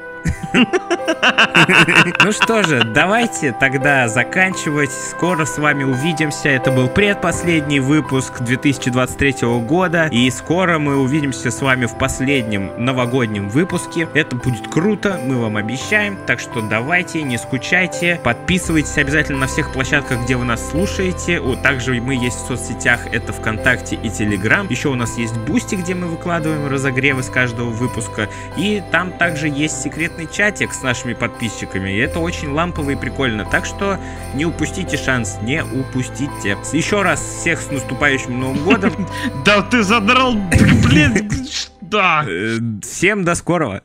[2.24, 4.90] Ну что же, давайте тогда заканчивать.
[4.90, 6.48] Скоро с вами увидимся.
[6.48, 10.08] Это был предпоследний выпуск 2023 года.
[10.10, 14.08] И скоро мы увидимся с вами в последнем новогоднем выпуске.
[14.14, 16.18] Это будет круто, мы вам обещаем.
[16.26, 18.20] Так что давайте, не скучайте.
[18.22, 21.40] Подписывайтесь обязательно на всех площадках, где вы нас слушаете.
[21.40, 23.06] О, также мы есть в соцсетях.
[23.12, 24.66] Это ВКонтакте и Телеграм.
[24.68, 28.28] Еще у нас есть Бусти, где мы выкладываем разогревы с каждого выпуска.
[28.56, 31.90] И там также есть секретный чатик с нашими подписчиками.
[31.90, 33.44] И это очень лампово и прикольно.
[33.44, 33.98] Так что
[34.34, 36.56] не упустите шанс, не упустите.
[36.72, 39.08] Еще раз всех с наступающим Новым годом.
[39.44, 41.30] Да ты задрал, блин,
[41.80, 42.24] да.
[42.26, 43.82] Э, Всем до скорого.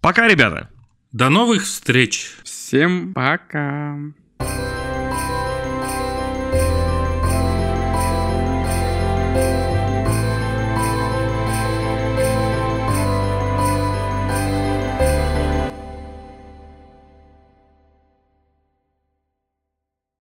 [0.00, 0.68] Пока, ребята.
[1.12, 2.32] До новых встреч!
[2.44, 3.96] Всем пока.